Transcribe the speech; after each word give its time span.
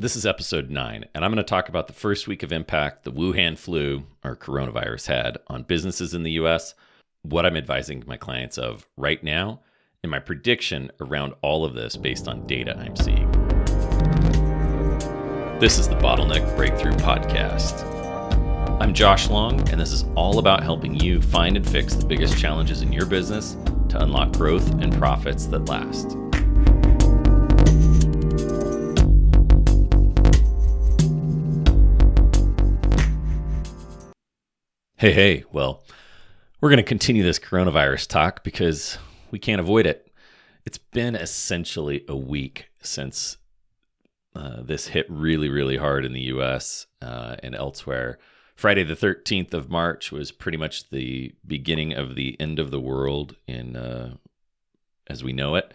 This 0.00 0.16
is 0.16 0.24
episode 0.24 0.70
nine, 0.70 1.04
and 1.14 1.22
I'm 1.22 1.30
going 1.30 1.36
to 1.36 1.42
talk 1.42 1.68
about 1.68 1.86
the 1.86 1.92
first 1.92 2.26
week 2.26 2.42
of 2.42 2.52
impact 2.52 3.04
the 3.04 3.12
Wuhan 3.12 3.58
flu 3.58 4.04
or 4.24 4.34
coronavirus 4.34 5.08
had 5.08 5.36
on 5.48 5.64
businesses 5.64 6.14
in 6.14 6.22
the 6.22 6.30
US, 6.40 6.74
what 7.20 7.44
I'm 7.44 7.54
advising 7.54 8.04
my 8.06 8.16
clients 8.16 8.56
of 8.56 8.88
right 8.96 9.22
now, 9.22 9.60
and 10.02 10.10
my 10.10 10.18
prediction 10.18 10.90
around 11.02 11.34
all 11.42 11.66
of 11.66 11.74
this 11.74 11.96
based 11.96 12.28
on 12.28 12.46
data 12.46 12.78
I'm 12.78 12.96
seeing. 12.96 13.30
This 15.60 15.78
is 15.78 15.86
the 15.86 15.96
Bottleneck 15.96 16.56
Breakthrough 16.56 16.92
Podcast. 16.92 17.84
I'm 18.80 18.94
Josh 18.94 19.28
Long, 19.28 19.60
and 19.68 19.78
this 19.78 19.92
is 19.92 20.06
all 20.14 20.38
about 20.38 20.62
helping 20.62 20.98
you 20.98 21.20
find 21.20 21.58
and 21.58 21.68
fix 21.68 21.94
the 21.94 22.06
biggest 22.06 22.38
challenges 22.38 22.80
in 22.80 22.90
your 22.90 23.04
business 23.04 23.58
to 23.90 24.02
unlock 24.02 24.32
growth 24.32 24.66
and 24.80 24.94
profits 24.94 25.44
that 25.48 25.68
last. 25.68 26.16
Hey, 35.00 35.12
hey, 35.12 35.44
well, 35.50 35.82
we're 36.60 36.68
going 36.68 36.76
to 36.76 36.82
continue 36.82 37.22
this 37.22 37.38
coronavirus 37.38 38.06
talk 38.06 38.44
because 38.44 38.98
we 39.30 39.38
can't 39.38 39.58
avoid 39.58 39.86
it. 39.86 40.12
It's 40.66 40.76
been 40.76 41.14
essentially 41.14 42.04
a 42.06 42.14
week 42.14 42.66
since 42.82 43.38
uh, 44.36 44.60
this 44.60 44.88
hit 44.88 45.06
really, 45.08 45.48
really 45.48 45.78
hard 45.78 46.04
in 46.04 46.12
the 46.12 46.20
US 46.34 46.86
uh, 47.00 47.36
and 47.42 47.54
elsewhere. 47.54 48.18
Friday, 48.54 48.84
the 48.84 48.94
13th 48.94 49.54
of 49.54 49.70
March, 49.70 50.12
was 50.12 50.32
pretty 50.32 50.58
much 50.58 50.90
the 50.90 51.32
beginning 51.46 51.94
of 51.94 52.14
the 52.14 52.38
end 52.38 52.58
of 52.58 52.70
the 52.70 52.78
world 52.78 53.36
in 53.46 53.76
uh, 53.76 54.16
as 55.06 55.24
we 55.24 55.32
know 55.32 55.54
it. 55.54 55.72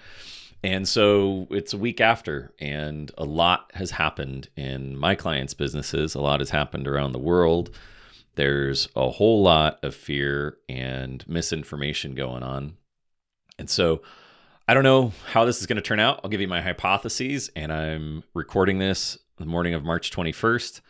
And 0.63 0.87
so 0.87 1.47
it's 1.49 1.73
a 1.73 1.79
week 1.79 1.99
after, 1.99 2.53
and 2.59 3.11
a 3.17 3.25
lot 3.25 3.71
has 3.73 3.89
happened 3.89 4.49
in 4.55 4.95
my 4.95 5.15
clients' 5.15 5.55
businesses. 5.55 6.13
A 6.13 6.21
lot 6.21 6.41
has 6.41 6.51
happened 6.51 6.87
around 6.87 7.13
the 7.13 7.17
world 7.17 7.71
there's 8.35 8.87
a 8.95 9.09
whole 9.09 9.41
lot 9.41 9.83
of 9.83 9.95
fear 9.95 10.57
and 10.67 11.27
misinformation 11.27 12.15
going 12.15 12.43
on. 12.43 12.77
And 13.57 13.69
so 13.69 14.01
I 14.67 14.73
don't 14.73 14.83
know 14.83 15.13
how 15.31 15.45
this 15.45 15.59
is 15.59 15.67
going 15.67 15.77
to 15.77 15.81
turn 15.81 15.99
out. 15.99 16.21
I'll 16.23 16.29
give 16.29 16.41
you 16.41 16.47
my 16.47 16.61
hypotheses, 16.61 17.49
and 17.55 17.71
I'm 17.71 18.23
recording 18.33 18.79
this 18.79 19.17
the 19.37 19.45
morning 19.45 19.73
of 19.73 19.83
March 19.83 20.11
21st. 20.11 20.81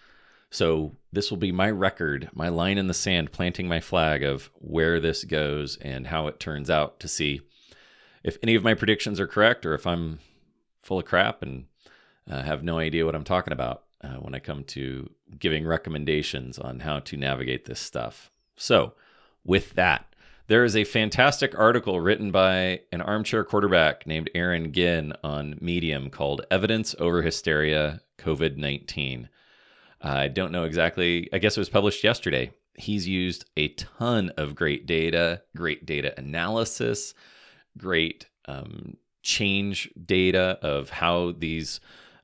So 0.51 0.95
this 1.11 1.29
will 1.29 1.37
be 1.37 1.51
my 1.51 1.69
record, 1.69 2.29
my 2.33 2.49
line 2.49 2.77
in 2.77 2.87
the 2.87 2.93
sand, 2.93 3.31
planting 3.31 3.67
my 3.67 3.79
flag 3.79 4.23
of 4.23 4.51
where 4.55 4.99
this 4.99 5.23
goes 5.23 5.77
and 5.77 6.07
how 6.07 6.27
it 6.27 6.39
turns 6.39 6.69
out 6.69 6.99
to 6.99 7.07
see 7.07 7.41
if 8.23 8.37
any 8.41 8.55
of 8.55 8.63
my 8.63 8.73
predictions 8.73 9.19
are 9.19 9.27
correct 9.27 9.65
or 9.65 9.73
if 9.73 9.85
I'm 9.85 10.19
full 10.81 10.99
of 10.99 11.05
crap 11.05 11.41
and 11.41 11.65
uh, 12.29 12.41
have 12.43 12.63
no 12.63 12.79
idea 12.79 13.05
what 13.05 13.15
I'm 13.15 13.23
talking 13.23 13.53
about 13.53 13.84
uh, 14.05 14.19
when 14.19 14.35
I 14.35 14.39
come 14.39 14.63
to 14.65 15.09
giving 15.39 15.65
recommendations 15.65 16.59
on 16.59 16.81
how 16.81 16.99
to 16.99 17.17
navigate 17.17 17.65
this 17.65 17.79
stuff. 17.79 18.31
So, 18.55 18.93
with 19.43 19.73
that, 19.73 20.15
there 20.47 20.63
is 20.63 20.75
a 20.75 20.83
fantastic 20.83 21.57
article 21.57 21.99
written 21.99 22.31
by 22.31 22.81
an 22.91 23.01
armchair 23.01 23.43
quarterback 23.43 24.05
named 24.05 24.29
Aaron 24.35 24.71
Ginn 24.71 25.13
on 25.23 25.57
Medium 25.59 26.09
called 26.09 26.45
Evidence 26.51 26.95
Over 26.99 27.21
Hysteria 27.23 28.01
COVID 28.19 28.57
19. 28.57 29.29
I 30.01 30.27
don't 30.27 30.51
know 30.51 30.65
exactly, 30.65 31.29
I 31.33 31.39
guess 31.39 31.57
it 31.57 31.61
was 31.61 31.69
published 31.69 32.03
yesterday. 32.03 32.51
He's 32.75 33.07
used 33.07 33.45
a 33.57 33.69
ton 33.69 34.31
of 34.37 34.53
great 34.53 34.85
data, 34.85 35.41
great 35.55 35.85
data 35.85 36.13
analysis, 36.17 37.15
great 37.77 38.27
um, 38.47 38.97
change 39.23 39.89
data 40.05 40.59
of 40.61 40.89
how 40.89 41.31
these 41.31 41.79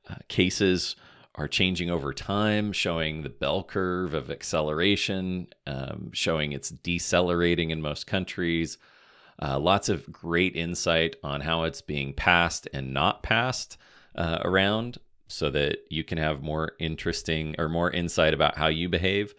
uh, 0.08 0.16
cases 0.28 0.94
are 1.34 1.48
changing 1.48 1.90
over 1.90 2.12
time, 2.12 2.72
showing 2.72 3.22
the 3.22 3.28
bell 3.28 3.64
curve 3.64 4.12
of 4.12 4.30
acceleration, 4.30 5.48
um, 5.66 6.10
showing 6.12 6.52
it's 6.52 6.70
decelerating 6.70 7.70
in 7.70 7.80
most 7.80 8.06
countries. 8.06 8.76
Uh, 9.40 9.58
lots 9.58 9.88
of 9.88 10.10
great 10.12 10.54
insight 10.54 11.16
on 11.24 11.40
how 11.40 11.64
it's 11.64 11.80
being 11.80 12.12
passed 12.12 12.68
and 12.72 12.92
not 12.92 13.22
passed 13.22 13.78
uh, 14.14 14.38
around 14.42 14.98
so 15.26 15.48
that 15.48 15.78
you 15.88 16.04
can 16.04 16.18
have 16.18 16.42
more 16.42 16.72
interesting 16.78 17.54
or 17.58 17.68
more 17.68 17.90
insight 17.90 18.34
about 18.34 18.58
how 18.58 18.68
you 18.68 18.88
behave. 18.88 19.34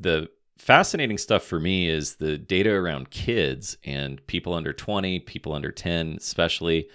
The 0.00 0.30
fascinating 0.56 1.18
stuff 1.18 1.44
for 1.44 1.60
me 1.60 1.88
is 1.88 2.16
the 2.16 2.38
data 2.38 2.70
around 2.70 3.10
kids 3.10 3.76
and 3.84 4.26
people 4.26 4.54
under 4.54 4.72
20, 4.72 5.20
people 5.20 5.52
under 5.52 5.70
10, 5.70 6.16
especially 6.18 6.88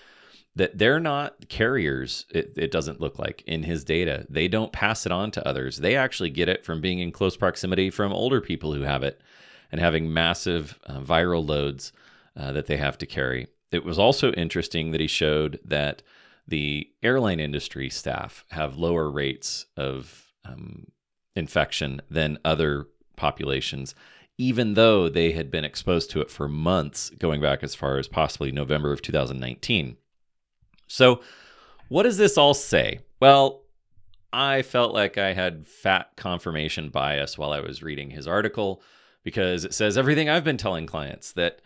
that 0.56 0.78
they're 0.78 1.00
not 1.00 1.48
carriers 1.48 2.26
it, 2.30 2.54
it, 2.58 2.72
doesn't 2.72 3.00
look 3.00 3.18
like 3.18 3.42
in 3.48 3.64
his 3.64 3.84
data. 3.84 4.26
They 4.30 4.48
don't 4.48 4.74
pass 4.74 5.06
it 5.06 5.12
on 5.12 5.32
to 5.32 5.48
others. 5.48 5.78
They 5.78 5.96
actually 5.96 6.30
get 6.30 6.50
it 6.50 6.66
from 6.66 6.82
being 6.82 7.00
in 7.00 7.12
close 7.12 7.38
proximity 7.38 7.90
from 7.90 8.12
older 8.12 8.42
people 8.42 8.74
who 8.74 8.82
have 8.82 9.04
it 9.04 9.22
and 9.72 9.80
having 9.80 10.14
massive 10.14 10.78
uh, 10.86 11.00
viral 11.00 11.48
loads 11.48 11.94
uh, 12.36 12.52
that 12.52 12.68
they 12.68 12.78
have 12.78 12.98
to 12.98 13.06
carry. 13.06 13.48
It 13.72 13.86
was 13.86 13.98
also 13.98 14.34
interesting 14.34 14.92
that 14.92 15.00
he 15.00 15.08
showed 15.08 15.60
that 15.64 16.02
the 16.48 16.90
airline 17.02 17.40
industry 17.40 17.90
staff 17.90 18.44
have 18.52 18.76
lower 18.76 19.10
rates 19.10 19.68
of 19.78 20.34
um, 20.44 20.88
infection 21.36 22.02
than 22.10 22.38
other 22.44 22.88
populations 23.16 23.96
even 24.38 24.74
though 24.74 25.08
they 25.08 25.34
had 25.34 25.52
been 25.52 25.64
exposed 25.64 26.10
to 26.10 26.20
it 26.20 26.32
for 26.32 26.48
months 26.48 27.12
going 27.12 27.40
back 27.40 27.62
as 27.64 27.76
far 27.76 27.98
as 27.98 28.08
possibly 28.08 28.52
november 28.52 28.92
of 28.92 29.02
2019 29.02 29.98
so, 30.92 31.22
what 31.88 32.04
does 32.04 32.18
this 32.18 32.38
all 32.38 32.54
say? 32.54 33.00
Well, 33.22 33.62
I 34.34 34.62
felt 34.62 34.94
like 34.94 35.18
I 35.18 35.34
had 35.34 35.66
fat 35.66 36.12
confirmation 36.18 36.90
bias 36.90 37.38
while 37.38 37.54
I 37.54 37.62
was 37.62 37.82
reading 37.82 38.10
his 38.10 38.28
article 38.28 38.82
because 39.24 39.64
it 39.64 39.74
says 39.74 39.98
everything 39.98 40.30
I've 40.30 40.44
been 40.44 40.58
telling 40.58 40.88
clients 40.88 41.32
that 41.34 41.62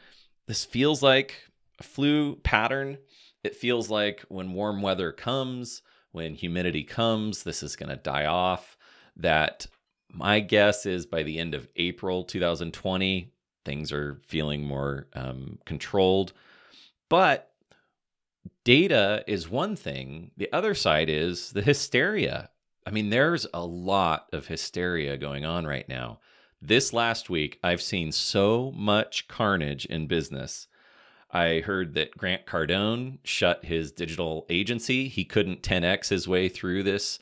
this 0.48 0.64
feels 0.64 1.02
like 1.02 1.50
a 1.80 1.84
flu 1.84 2.36
pattern. 2.38 3.00
It 3.44 3.56
feels 3.56 3.90
like 3.90 4.24
when 4.30 4.54
warm 4.54 4.84
weather 4.84 5.12
comes, 5.12 5.82
when 6.12 6.36
humidity 6.36 6.84
comes, 6.84 7.42
this 7.42 7.64
is 7.64 7.76
going 7.76 7.90
to 7.90 7.96
die 7.96 8.26
off. 8.26 8.78
That 9.18 9.66
my 10.12 10.40
guess 10.40 10.86
is 10.86 11.08
by 11.08 11.24
the 11.24 11.40
end 11.40 11.56
of 11.56 11.68
April 11.76 12.24
2020, 12.24 13.32
things 13.64 13.92
are 13.92 14.20
feeling 14.28 14.64
more 14.64 15.08
um, 15.14 15.58
controlled. 15.66 16.34
But 17.10 17.52
data 18.64 19.24
is 19.28 19.50
one 19.50 19.76
thing. 19.76 20.32
The 20.38 20.52
other 20.52 20.74
side 20.74 21.10
is 21.10 21.52
the 21.52 21.62
hysteria. 21.62 22.50
I 22.86 22.92
mean, 22.92 23.10
there's 23.10 23.48
a 23.54 23.66
lot 23.66 24.28
of 24.32 24.48
hysteria 24.48 25.18
going 25.18 25.46
on 25.46 25.66
right 25.66 25.88
now. 25.90 26.20
This 26.62 26.94
last 26.94 27.30
week, 27.30 27.60
I've 27.64 27.82
seen 27.82 28.12
so 28.12 28.72
much 28.76 29.28
carnage 29.28 29.86
in 29.86 30.08
business. 30.08 30.68
I 31.32 31.60
heard 31.60 31.96
that 31.96 32.18
Grant 32.18 32.46
Cardone 32.46 33.20
shut 33.24 33.66
his 33.66 33.92
digital 33.92 34.46
agency. 34.50 35.08
He 35.08 35.26
couldn't 35.26 35.64
10x 35.64 36.10
his 36.10 36.28
way 36.28 36.48
through 36.48 36.84
this 36.84 37.20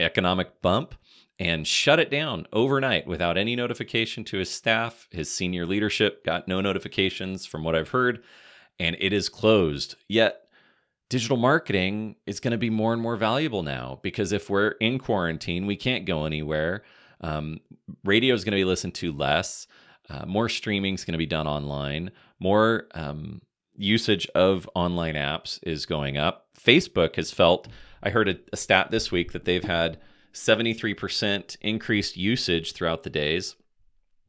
economic 0.00 0.62
bump 0.62 0.94
and 1.38 1.66
shut 1.66 2.00
it 2.00 2.10
down 2.10 2.46
overnight 2.52 3.06
without 3.06 3.36
any 3.36 3.54
notification 3.54 4.24
to 4.24 4.38
his 4.38 4.50
staff. 4.50 5.06
His 5.10 5.30
senior 5.30 5.66
leadership 5.66 6.24
got 6.24 6.48
no 6.48 6.60
notifications 6.60 7.44
from 7.44 7.62
what 7.62 7.74
I've 7.74 7.90
heard, 7.90 8.22
and 8.78 8.96
it 8.98 9.12
is 9.12 9.28
closed. 9.28 9.96
Yet 10.08 10.42
digital 11.08 11.36
marketing 11.36 12.16
is 12.26 12.40
going 12.40 12.52
to 12.52 12.58
be 12.58 12.70
more 12.70 12.92
and 12.92 13.00
more 13.00 13.16
valuable 13.16 13.62
now 13.62 14.00
because 14.02 14.32
if 14.32 14.50
we're 14.50 14.70
in 14.80 14.98
quarantine, 14.98 15.66
we 15.66 15.76
can't 15.76 16.04
go 16.04 16.24
anywhere. 16.24 16.82
Um, 17.20 17.60
radio 18.04 18.34
is 18.34 18.44
going 18.44 18.52
to 18.52 18.56
be 18.56 18.64
listened 18.64 18.94
to 18.96 19.12
less. 19.12 19.66
Uh, 20.08 20.26
more 20.26 20.48
streaming 20.48 20.94
is 20.94 21.04
going 21.04 21.12
to 21.12 21.18
be 21.18 21.26
done 21.26 21.46
online. 21.46 22.10
More 22.38 22.86
um, 22.94 23.40
usage 23.76 24.26
of 24.34 24.68
online 24.74 25.14
apps 25.14 25.58
is 25.62 25.86
going 25.86 26.16
up. 26.16 26.46
Facebook 26.58 27.16
has 27.16 27.30
felt, 27.30 27.68
I 28.02 28.10
heard 28.10 28.28
a, 28.28 28.36
a 28.52 28.56
stat 28.56 28.90
this 28.90 29.10
week 29.10 29.32
that 29.32 29.44
they've 29.44 29.64
had 29.64 29.98
73% 30.32 31.56
increased 31.60 32.16
usage 32.16 32.72
throughout 32.72 33.02
the 33.02 33.10
days 33.10 33.56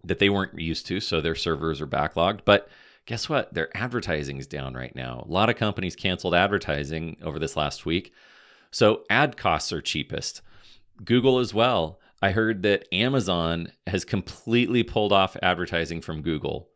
that 0.04 0.20
they 0.20 0.30
weren't 0.30 0.58
used 0.58 0.88
to. 0.88 1.00
So 1.00 1.20
their 1.20 1.36
servers 1.36 1.82
are 1.82 1.88
backlogged. 1.88 2.42
But 2.46 2.70
guess 3.08 3.28
what? 3.30 3.54
Their 3.54 3.76
advertising 3.76 4.38
is 4.38 4.46
down 4.46 4.76
right 4.76 4.96
now. 4.96 5.26
A 5.28 5.32
lot 5.32 5.50
of 5.50 5.56
companies 5.56 5.96
canceled 5.96 6.36
advertising 6.36 7.18
over 7.24 7.40
this 7.40 7.56
last 7.56 7.86
week. 7.86 8.14
So 8.70 9.04
ad 9.10 9.38
costs 9.38 9.74
are 9.74 9.82
cheapest. 9.82 10.42
Google 11.04 11.40
as 11.40 11.54
well. 11.54 12.00
I 12.22 12.32
heard 12.32 12.64
that 12.64 12.94
Amazon 12.94 13.72
has 13.88 14.04
completely 14.04 14.84
pulled 14.84 15.14
off 15.14 15.38
advertising 15.42 16.02
from 16.02 16.22
Google. 16.22 16.70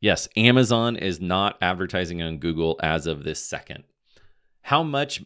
Yes, 0.00 0.28
Amazon 0.36 0.96
is 0.96 1.20
not 1.20 1.56
advertising 1.62 2.20
on 2.20 2.38
Google 2.38 2.80
as 2.82 3.06
of 3.06 3.22
this 3.22 3.44
second. 3.44 3.84
How 4.62 4.82
much 4.82 5.22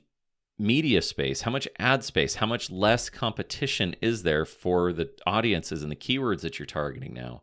media 0.58 1.00
space, 1.00 1.40
how 1.40 1.50
much 1.50 1.68
ad 1.78 2.04
space, 2.04 2.34
how 2.34 2.46
much 2.46 2.70
less 2.70 3.08
competition 3.08 3.96
is 4.02 4.24
there 4.24 4.44
for 4.44 4.92
the 4.92 5.10
audiences 5.26 5.82
and 5.82 5.90
the 5.90 5.96
keywords 5.96 6.42
that 6.42 6.58
you're 6.58 6.66
targeting 6.66 7.14
now? 7.14 7.42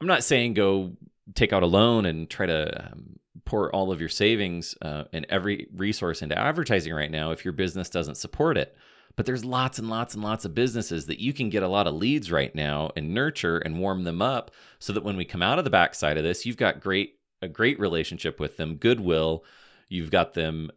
I'm 0.00 0.06
not 0.06 0.24
saying 0.24 0.54
go 0.54 0.96
take 1.34 1.52
out 1.52 1.62
a 1.62 1.66
loan 1.66 2.06
and 2.06 2.30
try 2.30 2.46
to 2.46 2.86
um, 2.86 3.18
pour 3.44 3.74
all 3.74 3.92
of 3.92 4.00
your 4.00 4.08
savings 4.08 4.74
uh, 4.82 5.04
and 5.12 5.26
every 5.28 5.68
resource 5.74 6.22
into 6.22 6.38
advertising 6.38 6.92
right 6.92 7.10
now 7.10 7.30
if 7.30 7.44
your 7.44 7.52
business 7.52 7.90
doesn't 7.90 8.16
support 8.16 8.56
it. 8.56 8.76
But 9.16 9.24
there's 9.24 9.44
lots 9.44 9.78
and 9.78 9.88
lots 9.88 10.14
and 10.14 10.22
lots 10.22 10.44
of 10.44 10.54
businesses 10.54 11.06
that 11.06 11.20
you 11.20 11.32
can 11.32 11.48
get 11.48 11.62
a 11.62 11.68
lot 11.68 11.86
of 11.86 11.94
leads 11.94 12.30
right 12.30 12.54
now 12.54 12.90
and 12.96 13.14
nurture 13.14 13.58
and 13.58 13.78
warm 13.78 14.04
them 14.04 14.20
up 14.20 14.50
so 14.78 14.92
that 14.92 15.04
when 15.04 15.16
we 15.16 15.24
come 15.24 15.42
out 15.42 15.58
of 15.58 15.64
the 15.64 15.70
backside 15.70 16.18
of 16.18 16.24
this, 16.24 16.44
you've 16.44 16.58
got 16.58 16.80
great 16.80 17.14
a 17.42 17.48
great 17.48 17.78
relationship 17.78 18.40
with 18.40 18.56
them, 18.56 18.76
goodwill, 18.76 19.44
you've 19.88 20.10
got 20.10 20.34
them 20.34 20.70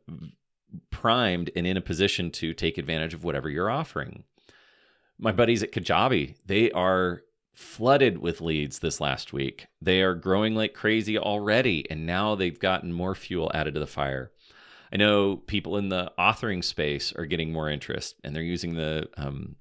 primed 0.92 1.50
and 1.56 1.66
in 1.66 1.78
a 1.78 1.82
position 1.82 2.32
to 2.32 2.54
take 2.54 2.78
advantage 2.78 3.14
of 3.14 3.24
whatever 3.24 3.50
you're 3.50 3.70
offering. 3.70 4.24
My 5.18 5.32
buddies 5.32 5.64
at 5.64 5.72
Kajabi, 5.72 6.36
they 6.46 6.72
are 6.72 7.24
flooded 7.54 8.20
with 8.20 8.42
leads 8.42 8.80
this 8.80 9.02
last 9.02 9.34
week. 9.34 9.68
They 9.82 10.02
are 10.02 10.16
growing 10.16 10.56
like 10.56 10.74
crazy 10.74 11.18
already, 11.18 11.90
and 11.90 12.06
now 12.06 12.36
they've 12.36 12.60
gotten 12.60 12.94
more 12.94 13.16
fuel 13.16 13.52
added 13.54 13.74
to 13.74 13.80
the 13.80 13.88
fire. 13.88 14.32
I 14.92 14.98
know 14.98 15.38
people 15.38 15.78
in 15.78 15.90
the 15.90 16.12
authoring 16.18 16.64
space 16.64 17.14
are 17.14 17.26
getting 17.26 17.52
more 17.52 17.70
interest, 17.70 18.16
and 18.24 18.36
they're 18.36 18.42
using 18.42 18.76
the 18.76 19.10
um, 19.18 19.56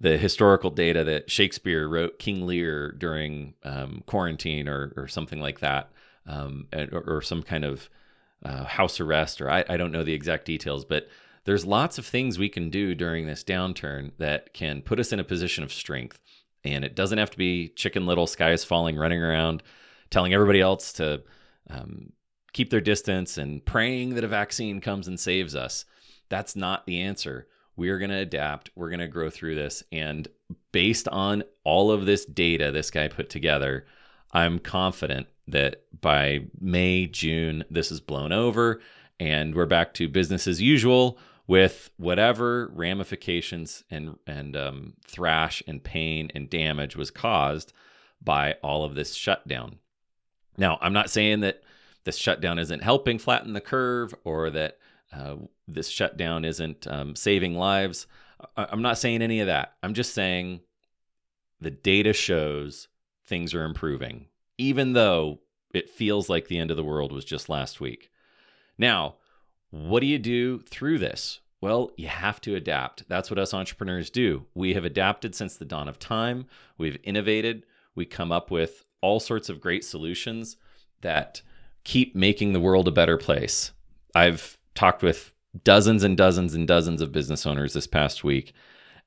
the 0.00 0.18
historical 0.18 0.70
data 0.70 1.04
that 1.04 1.30
Shakespeare 1.30 1.88
wrote 1.88 2.18
King 2.18 2.46
Lear 2.46 2.92
during 2.92 3.54
um, 3.64 4.02
quarantine 4.06 4.68
or 4.68 4.92
or 4.96 5.08
something 5.08 5.40
like 5.40 5.60
that, 5.60 5.90
um, 6.26 6.68
or, 6.72 7.16
or, 7.16 7.22
some 7.22 7.42
kind 7.42 7.64
of 7.64 7.88
uh, 8.44 8.64
house 8.64 9.00
arrest, 9.00 9.40
or 9.40 9.50
I, 9.50 9.64
I 9.68 9.76
don't 9.76 9.92
know 9.92 10.04
the 10.04 10.12
exact 10.12 10.44
details, 10.44 10.84
but 10.84 11.08
there's 11.44 11.66
lots 11.66 11.98
of 11.98 12.06
things 12.06 12.38
we 12.38 12.48
can 12.48 12.70
do 12.70 12.94
during 12.94 13.26
this 13.26 13.44
downturn 13.44 14.12
that 14.18 14.54
can 14.54 14.82
put 14.82 14.98
us 14.98 15.12
in 15.12 15.20
a 15.20 15.24
position 15.24 15.62
of 15.62 15.72
strength. 15.72 16.18
And 16.64 16.84
it 16.84 16.94
doesn't 16.94 17.18
have 17.18 17.30
to 17.30 17.38
be 17.38 17.68
chicken 17.70 18.06
little, 18.06 18.26
sky 18.26 18.52
is 18.52 18.64
falling, 18.64 18.96
running 18.96 19.22
around, 19.22 19.62
telling 20.10 20.32
everybody 20.32 20.60
else 20.60 20.92
to 20.94 21.22
um, 21.68 22.12
keep 22.52 22.70
their 22.70 22.80
distance 22.80 23.36
and 23.36 23.64
praying 23.64 24.14
that 24.14 24.24
a 24.24 24.28
vaccine 24.28 24.80
comes 24.80 25.08
and 25.08 25.18
saves 25.20 25.54
us. 25.54 25.84
That's 26.28 26.56
not 26.56 26.86
the 26.86 27.00
answer. 27.00 27.48
We're 27.76 27.98
going 27.98 28.10
to 28.10 28.16
adapt. 28.16 28.70
We're 28.74 28.90
going 28.90 29.00
to 29.00 29.08
grow 29.08 29.28
through 29.30 29.56
this. 29.56 29.82
And 29.92 30.28
based 30.72 31.08
on 31.08 31.42
all 31.64 31.90
of 31.90 32.06
this 32.06 32.24
data 32.24 32.70
this 32.70 32.90
guy 32.90 33.08
put 33.08 33.28
together, 33.28 33.86
I'm 34.32 34.58
confident 34.58 35.26
that 35.48 35.82
by 36.00 36.46
May, 36.60 37.06
June, 37.06 37.64
this 37.70 37.90
is 37.90 38.00
blown 38.00 38.32
over 38.32 38.80
and 39.20 39.54
we're 39.54 39.66
back 39.66 39.94
to 39.94 40.08
business 40.08 40.46
as 40.46 40.60
usual 40.60 41.18
with 41.46 41.90
whatever 41.96 42.70
ramifications 42.72 43.84
and 43.90 44.18
and 44.26 44.56
um, 44.56 44.94
thrash 45.06 45.62
and 45.66 45.82
pain 45.82 46.30
and 46.34 46.48
damage 46.48 46.96
was 46.96 47.10
caused 47.10 47.72
by 48.22 48.54
all 48.62 48.84
of 48.84 48.94
this 48.94 49.14
shutdown. 49.14 49.78
Now, 50.56 50.78
I'm 50.80 50.92
not 50.92 51.10
saying 51.10 51.40
that 51.40 51.62
this 52.04 52.16
shutdown 52.16 52.58
isn't 52.58 52.82
helping 52.82 53.18
flatten 53.18 53.52
the 53.52 53.60
curve 53.60 54.14
or 54.24 54.50
that 54.50 54.78
uh, 55.12 55.36
this 55.68 55.88
shutdown 55.88 56.44
isn't 56.44 56.86
um, 56.86 57.16
saving 57.16 57.54
lives. 57.56 58.06
I- 58.56 58.68
I'm 58.70 58.82
not 58.82 58.98
saying 58.98 59.22
any 59.22 59.40
of 59.40 59.46
that. 59.46 59.74
I'm 59.82 59.94
just 59.94 60.14
saying 60.14 60.60
the 61.60 61.70
data 61.70 62.12
shows 62.12 62.88
things 63.26 63.54
are 63.54 63.64
improving, 63.64 64.26
even 64.58 64.92
though 64.92 65.40
it 65.72 65.90
feels 65.90 66.28
like 66.28 66.48
the 66.48 66.58
end 66.58 66.70
of 66.70 66.76
the 66.76 66.84
world 66.84 67.12
was 67.12 67.24
just 67.24 67.48
last 67.48 67.80
week. 67.80 68.10
Now, 68.78 69.16
what 69.74 70.00
do 70.00 70.06
you 70.06 70.20
do 70.20 70.60
through 70.60 70.98
this? 70.98 71.40
Well, 71.60 71.90
you 71.96 72.06
have 72.06 72.40
to 72.42 72.54
adapt. 72.54 73.08
That's 73.08 73.28
what 73.28 73.40
us 73.40 73.52
entrepreneurs 73.52 74.08
do. 74.08 74.46
We 74.54 74.74
have 74.74 74.84
adapted 74.84 75.34
since 75.34 75.56
the 75.56 75.64
dawn 75.64 75.88
of 75.88 75.98
time. 75.98 76.46
We've 76.78 76.98
innovated. 77.02 77.66
We 77.96 78.04
come 78.04 78.30
up 78.30 78.52
with 78.52 78.84
all 79.00 79.18
sorts 79.18 79.48
of 79.48 79.60
great 79.60 79.84
solutions 79.84 80.56
that 81.00 81.42
keep 81.82 82.14
making 82.14 82.52
the 82.52 82.60
world 82.60 82.86
a 82.86 82.92
better 82.92 83.16
place. 83.16 83.72
I've 84.14 84.58
talked 84.76 85.02
with 85.02 85.32
dozens 85.64 86.04
and 86.04 86.16
dozens 86.16 86.54
and 86.54 86.68
dozens 86.68 87.02
of 87.02 87.10
business 87.10 87.44
owners 87.44 87.72
this 87.72 87.88
past 87.88 88.22
week, 88.22 88.52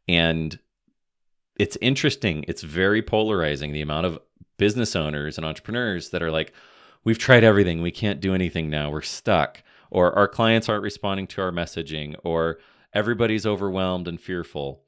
and 0.08 0.60
it's 1.58 1.78
interesting. 1.82 2.44
It's 2.48 2.62
very 2.64 3.02
polarizing 3.02 3.72
the 3.72 3.82
amount 3.82 4.06
of 4.06 4.20
business 4.58 4.98
owners 4.98 5.38
and 5.38 5.46
entrepreneurs 5.46 6.10
that 6.10 6.22
are 6.22 6.32
like, 6.32 6.52
we've 7.06 7.18
tried 7.18 7.46
everything. 7.46 7.82
We 7.82 7.92
can't 7.92 8.20
do 8.20 8.36
anything 8.36 8.70
now. 8.70 8.90
We're 8.90 9.02
stuck 9.02 9.64
or 9.92 10.14
our 10.18 10.28
clients 10.28 10.70
aren't 10.70 10.84
responding 10.84 11.28
to 11.28 11.42
our 11.42 11.52
messaging, 11.52 12.16
or 12.24 12.60
everybody's 12.94 13.46
overwhelmed 13.46 14.08
and 14.08 14.20
fearful. 14.20 14.84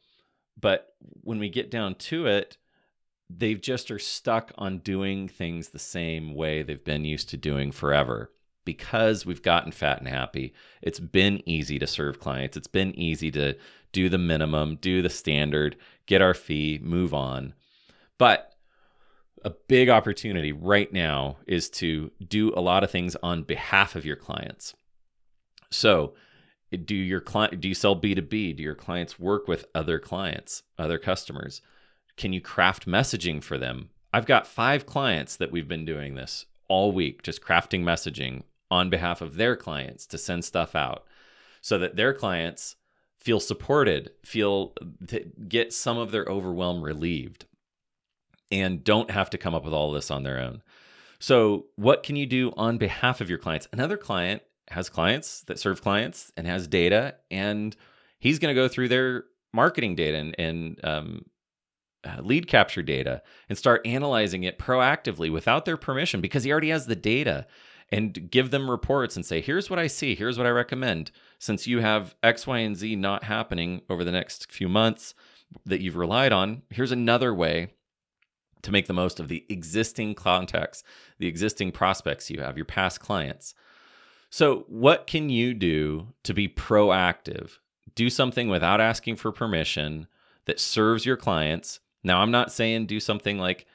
But 0.59 0.93
when 1.21 1.39
we 1.39 1.49
get 1.49 1.71
down 1.71 1.95
to 1.95 2.25
it, 2.25 2.57
they 3.29 3.53
just 3.53 3.91
are 3.91 3.99
stuck 3.99 4.51
on 4.57 4.79
doing 4.79 5.27
things 5.27 5.69
the 5.69 5.79
same 5.79 6.33
way 6.33 6.63
they've 6.63 6.83
been 6.83 7.05
used 7.05 7.29
to 7.29 7.37
doing 7.37 7.71
forever. 7.71 8.31
Because 8.65 9.25
we've 9.25 9.41
gotten 9.41 9.71
fat 9.71 9.99
and 9.99 10.07
happy, 10.07 10.53
it's 10.81 10.99
been 10.99 11.41
easy 11.47 11.79
to 11.79 11.87
serve 11.87 12.19
clients. 12.19 12.57
It's 12.57 12.67
been 12.67 12.93
easy 12.99 13.31
to 13.31 13.55
do 13.91 14.09
the 14.09 14.17
minimum, 14.17 14.77
do 14.81 15.01
the 15.01 15.09
standard, 15.09 15.75
get 16.05 16.21
our 16.21 16.33
fee, 16.33 16.79
move 16.81 17.13
on. 17.13 17.53
But 18.17 18.53
a 19.43 19.51
big 19.51 19.89
opportunity 19.89 20.51
right 20.51 20.91
now 20.91 21.37
is 21.47 21.69
to 21.69 22.11
do 22.27 22.53
a 22.55 22.61
lot 22.61 22.83
of 22.83 22.91
things 22.91 23.15
on 23.23 23.43
behalf 23.43 23.95
of 23.95 24.05
your 24.05 24.17
clients. 24.17 24.75
So, 25.71 26.13
do 26.85 26.95
your 26.95 27.21
client 27.21 27.61
do 27.61 27.67
you 27.67 27.73
sell 27.73 27.99
B2B? 27.99 28.57
Do 28.57 28.63
your 28.63 28.75
clients 28.75 29.19
work 29.19 29.47
with 29.47 29.65
other 29.73 29.99
clients, 29.99 30.63
other 30.77 30.97
customers? 30.97 31.61
Can 32.15 32.33
you 32.33 32.41
craft 32.41 32.85
messaging 32.85 33.41
for 33.41 33.57
them? 33.57 33.89
I've 34.13 34.25
got 34.25 34.47
5 34.47 34.85
clients 34.85 35.35
that 35.37 35.51
we've 35.51 35.67
been 35.67 35.85
doing 35.85 36.15
this 36.15 36.45
all 36.67 36.91
week, 36.91 37.23
just 37.23 37.41
crafting 37.41 37.83
messaging 37.83 38.43
on 38.71 38.89
behalf 38.89 39.21
of 39.21 39.35
their 39.35 39.55
clients 39.55 40.05
to 40.07 40.17
send 40.17 40.45
stuff 40.45 40.75
out 40.75 41.05
so 41.61 41.77
that 41.79 41.95
their 41.95 42.13
clients 42.13 42.75
feel 43.17 43.39
supported, 43.39 44.11
feel 44.23 44.73
to 45.07 45.25
get 45.47 45.73
some 45.73 45.97
of 45.97 46.11
their 46.11 46.25
overwhelm 46.25 46.81
relieved 46.81 47.45
and 48.51 48.83
don't 48.83 49.11
have 49.11 49.29
to 49.29 49.37
come 49.37 49.53
up 49.53 49.63
with 49.63 49.73
all 49.73 49.91
this 49.91 50.09
on 50.09 50.23
their 50.23 50.39
own. 50.39 50.61
So, 51.19 51.65
what 51.75 52.03
can 52.03 52.15
you 52.15 52.25
do 52.25 52.53
on 52.55 52.77
behalf 52.77 53.19
of 53.19 53.29
your 53.29 53.39
clients? 53.39 53.67
Another 53.73 53.97
client 53.97 54.41
has 54.69 54.89
clients 54.89 55.41
that 55.47 55.59
serve 55.59 55.81
clients 55.81 56.31
and 56.37 56.45
has 56.47 56.67
data, 56.67 57.15
and 57.31 57.75
he's 58.19 58.39
going 58.39 58.53
to 58.53 58.59
go 58.59 58.67
through 58.67 58.89
their 58.89 59.25
marketing 59.53 59.95
data 59.95 60.17
and, 60.17 60.35
and 60.37 60.85
um, 60.85 61.25
uh, 62.03 62.21
lead 62.21 62.47
capture 62.47 62.83
data 62.83 63.21
and 63.49 63.57
start 63.57 63.85
analyzing 63.85 64.43
it 64.43 64.59
proactively 64.59 65.31
without 65.31 65.65
their 65.65 65.77
permission 65.77 66.21
because 66.21 66.43
he 66.43 66.51
already 66.51 66.69
has 66.69 66.85
the 66.85 66.95
data 66.95 67.45
and 67.91 68.29
give 68.29 68.51
them 68.51 68.69
reports 68.69 69.15
and 69.15 69.25
say, 69.25 69.41
here's 69.41 69.69
what 69.69 69.79
I 69.79 69.87
see, 69.87 70.15
here's 70.15 70.37
what 70.37 70.47
I 70.47 70.51
recommend. 70.51 71.11
Since 71.39 71.65
you 71.65 71.79
have 71.79 72.15
X, 72.21 72.45
Y, 72.45 72.59
and 72.59 72.77
Z 72.77 72.95
not 72.95 73.23
happening 73.23 73.81
over 73.89 74.03
the 74.03 74.11
next 74.11 74.51
few 74.51 74.69
months 74.69 75.15
that 75.65 75.81
you've 75.81 75.95
relied 75.95 76.31
on, 76.31 76.61
here's 76.69 76.91
another 76.91 77.33
way 77.33 77.73
to 78.61 78.71
make 78.71 78.87
the 78.87 78.93
most 78.93 79.19
of 79.19 79.27
the 79.27 79.45
existing 79.49 80.13
contacts, 80.15 80.83
the 81.17 81.27
existing 81.27 81.71
prospects 81.71 82.29
you 82.29 82.41
have, 82.41 82.57
your 82.57 82.65
past 82.65 82.99
clients. 82.99 83.55
So, 84.29 84.65
what 84.67 85.07
can 85.07 85.29
you 85.29 85.53
do 85.53 86.07
to 86.23 86.33
be 86.33 86.47
proactive? 86.47 87.57
Do 87.95 88.09
something 88.09 88.47
without 88.47 88.79
asking 88.79 89.15
for 89.15 89.31
permission 89.31 90.07
that 90.45 90.59
serves 90.59 91.05
your 91.05 91.17
clients. 91.17 91.79
Now, 92.03 92.21
I'm 92.21 92.31
not 92.31 92.51
saying 92.51 92.85
do 92.85 92.99
something 92.99 93.39
like 93.39 93.65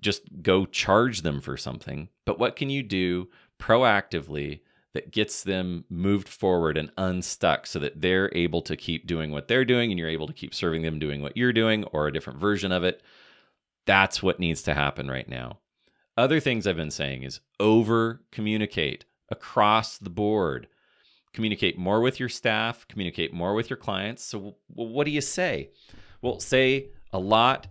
just 0.00 0.22
go 0.42 0.66
charge 0.66 1.22
them 1.22 1.40
for 1.40 1.56
something, 1.56 2.08
but 2.24 2.38
what 2.38 2.56
can 2.56 2.70
you 2.70 2.82
do 2.82 3.28
proactively 3.58 4.60
that 4.94 5.10
gets 5.10 5.42
them 5.42 5.84
moved 5.88 6.28
forward 6.28 6.76
and 6.76 6.90
unstuck 6.98 7.66
so 7.66 7.78
that 7.78 8.00
they're 8.00 8.30
able 8.34 8.60
to 8.62 8.76
keep 8.76 9.06
doing 9.06 9.30
what 9.30 9.48
they're 9.48 9.64
doing 9.64 9.90
and 9.90 9.98
you're 9.98 10.08
able 10.08 10.26
to 10.26 10.32
keep 10.32 10.54
serving 10.54 10.82
them 10.82 10.98
doing 10.98 11.22
what 11.22 11.36
you're 11.36 11.52
doing 11.52 11.84
or 11.84 12.06
a 12.06 12.12
different 12.12 12.38
version 12.38 12.72
of 12.72 12.84
it? 12.84 13.02
That's 13.86 14.22
what 14.22 14.40
needs 14.40 14.62
to 14.62 14.74
happen 14.74 15.08
right 15.08 15.28
now. 15.28 15.60
Other 16.16 16.40
things 16.40 16.66
I've 16.66 16.76
been 16.76 16.90
saying 16.90 17.22
is 17.22 17.40
over 17.58 18.22
communicate 18.30 19.06
across 19.32 19.98
the 19.98 20.10
board. 20.10 20.68
Communicate 21.32 21.78
more 21.78 22.00
with 22.00 22.20
your 22.20 22.28
staff, 22.28 22.86
communicate 22.88 23.32
more 23.32 23.54
with 23.54 23.70
your 23.70 23.78
clients. 23.78 24.22
So, 24.22 24.56
what 24.68 25.04
do 25.04 25.10
you 25.10 25.22
say? 25.22 25.70
Well, 26.20 26.38
say 26.38 26.90
a 27.12 27.18
lot 27.18 27.68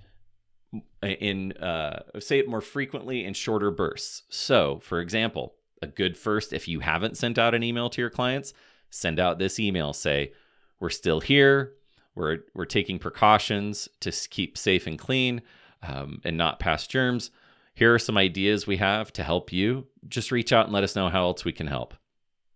in 1.03 1.53
uh, 1.53 2.03
say 2.20 2.39
it 2.39 2.50
more 2.50 2.62
frequently 2.62 3.24
in 3.24 3.34
shorter 3.34 3.70
bursts. 3.70 4.24
So, 4.30 4.80
for 4.82 5.00
example, 5.00 5.53
a 5.82 5.88
good 5.88 6.18
first 6.18 6.53
if 6.53 6.68
you 6.68 6.80
haven't 6.80 7.18
sent 7.18 7.38
out 7.38 7.53
an 7.53 7.63
email 7.63 7.89
to 7.91 8.01
your 8.01 8.10
clients, 8.10 8.53
send 8.89 9.20
out 9.20 9.38
this 9.38 9.60
email. 9.60 9.94
Say, 9.94 10.34
"We're 10.80 10.89
still 10.89 11.20
here. 11.22 11.74
We're 12.15 12.39
we're 12.56 12.65
taking 12.65 12.98
precautions 12.98 13.88
to 14.00 14.12
keep 14.12 14.58
safe 14.58 14.88
and 14.88 14.98
clean 14.98 15.44
um, 15.84 16.20
and 16.25 16.36
not 16.36 16.60
pass 16.60 16.88
germs 16.88 17.30
here 17.74 17.94
are 17.94 18.00
some 18.00 18.18
ideas 18.18 18.68
we 18.68 18.78
have 18.78 19.12
to 19.13 19.24
help 19.24 19.51
you. 19.51 19.88
Just 20.08 20.32
reach 20.32 20.51
out 20.51 20.66
and 20.66 20.74
let 20.74 20.84
us 20.84 20.96
know 20.96 21.10
how 21.10 21.24
else 21.24 21.46
we 21.46 21.51
can 21.51 21.68
help. 21.68 21.94